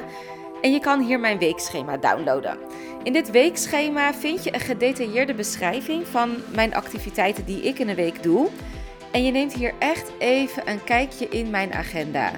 en 0.62 0.72
je 0.72 0.80
kan 0.80 1.02
hier 1.02 1.20
mijn 1.20 1.40
weekschema 1.40 1.98
downloaden. 1.98 2.58
In 3.04 3.13
dit 3.13 3.32
weekschema 3.32 4.13
vind 4.13 4.44
je 4.44 4.54
een 4.54 4.60
gedetailleerde 4.60 5.34
beschrijving 5.34 6.08
van 6.08 6.36
mijn 6.54 6.76
activiteiten 6.76 7.46
die 7.46 7.62
ik 7.62 7.80
in 7.80 7.90
een 7.90 7.96
week 7.96 8.24
doe. 8.24 8.48
En 9.12 9.24
je 9.24 9.32
neemt 9.32 9.54
hier 9.54 9.74
echt 9.80 10.12
even 10.20 10.70
een 10.70 10.84
kijkje 10.84 11.28
in 11.28 11.50
mijn 11.50 11.74
agenda. 11.74 12.32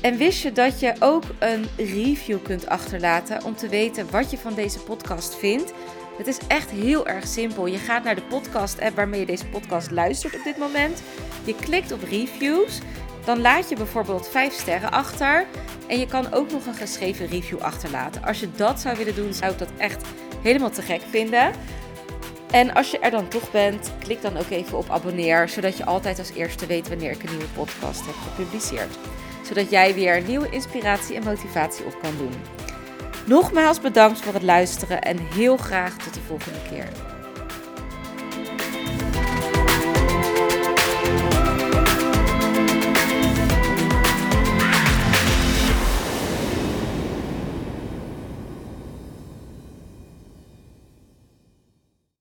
En 0.00 0.16
wist 0.16 0.42
je 0.42 0.52
dat 0.52 0.80
je 0.80 0.94
ook 0.98 1.22
een 1.38 1.66
review 1.76 2.42
kunt 2.42 2.66
achterlaten 2.66 3.44
om 3.44 3.56
te 3.56 3.68
weten 3.68 4.10
wat 4.10 4.30
je 4.30 4.38
van 4.38 4.54
deze 4.54 4.80
podcast 4.80 5.36
vindt? 5.36 5.72
Het 6.16 6.26
is 6.26 6.38
echt 6.46 6.70
heel 6.70 7.06
erg 7.06 7.26
simpel. 7.26 7.66
Je 7.66 7.78
gaat 7.78 8.04
naar 8.04 8.14
de 8.14 8.22
podcast-app 8.22 8.96
waarmee 8.96 9.20
je 9.20 9.26
deze 9.26 9.46
podcast 9.46 9.90
luistert 9.90 10.34
op 10.34 10.44
dit 10.44 10.56
moment. 10.56 11.02
Je 11.44 11.54
klikt 11.54 11.92
op 11.92 12.02
reviews. 12.02 12.78
Dan 13.24 13.40
laat 13.40 13.68
je 13.68 13.76
bijvoorbeeld 13.76 14.28
5 14.28 14.52
sterren 14.52 14.90
achter. 14.90 15.46
En 15.86 15.98
je 15.98 16.06
kan 16.06 16.32
ook 16.32 16.50
nog 16.50 16.66
een 16.66 16.74
geschreven 16.74 17.26
review 17.26 17.58
achterlaten. 17.58 18.24
Als 18.24 18.40
je 18.40 18.50
dat 18.56 18.80
zou 18.80 18.96
willen 18.96 19.14
doen, 19.14 19.34
zou 19.34 19.52
ik 19.52 19.58
dat 19.58 19.70
echt 19.76 20.04
helemaal 20.42 20.70
te 20.70 20.82
gek 20.82 21.02
vinden. 21.10 21.52
En 22.50 22.74
als 22.74 22.90
je 22.90 22.98
er 22.98 23.10
dan 23.10 23.28
toch 23.28 23.50
bent, 23.50 23.92
klik 23.98 24.22
dan 24.22 24.36
ook 24.36 24.50
even 24.50 24.78
op 24.78 24.90
abonneer, 24.90 25.48
zodat 25.48 25.76
je 25.76 25.84
altijd 25.84 26.18
als 26.18 26.32
eerste 26.32 26.66
weet 26.66 26.88
wanneer 26.88 27.10
ik 27.10 27.22
een 27.22 27.30
nieuwe 27.30 27.52
podcast 27.54 28.06
heb 28.06 28.14
gepubliceerd. 28.14 28.98
Zodat 29.42 29.70
jij 29.70 29.94
weer 29.94 30.22
nieuwe 30.22 30.50
inspiratie 30.50 31.16
en 31.16 31.24
motivatie 31.24 31.84
op 31.84 31.98
kan 32.02 32.16
doen. 32.16 32.32
Nogmaals 33.26 33.80
bedankt 33.80 34.20
voor 34.20 34.34
het 34.34 34.42
luisteren 34.42 35.02
en 35.02 35.18
heel 35.18 35.56
graag 35.56 35.96
tot 35.96 36.14
de 36.14 36.20
volgende 36.20 36.58
keer. 36.70 37.13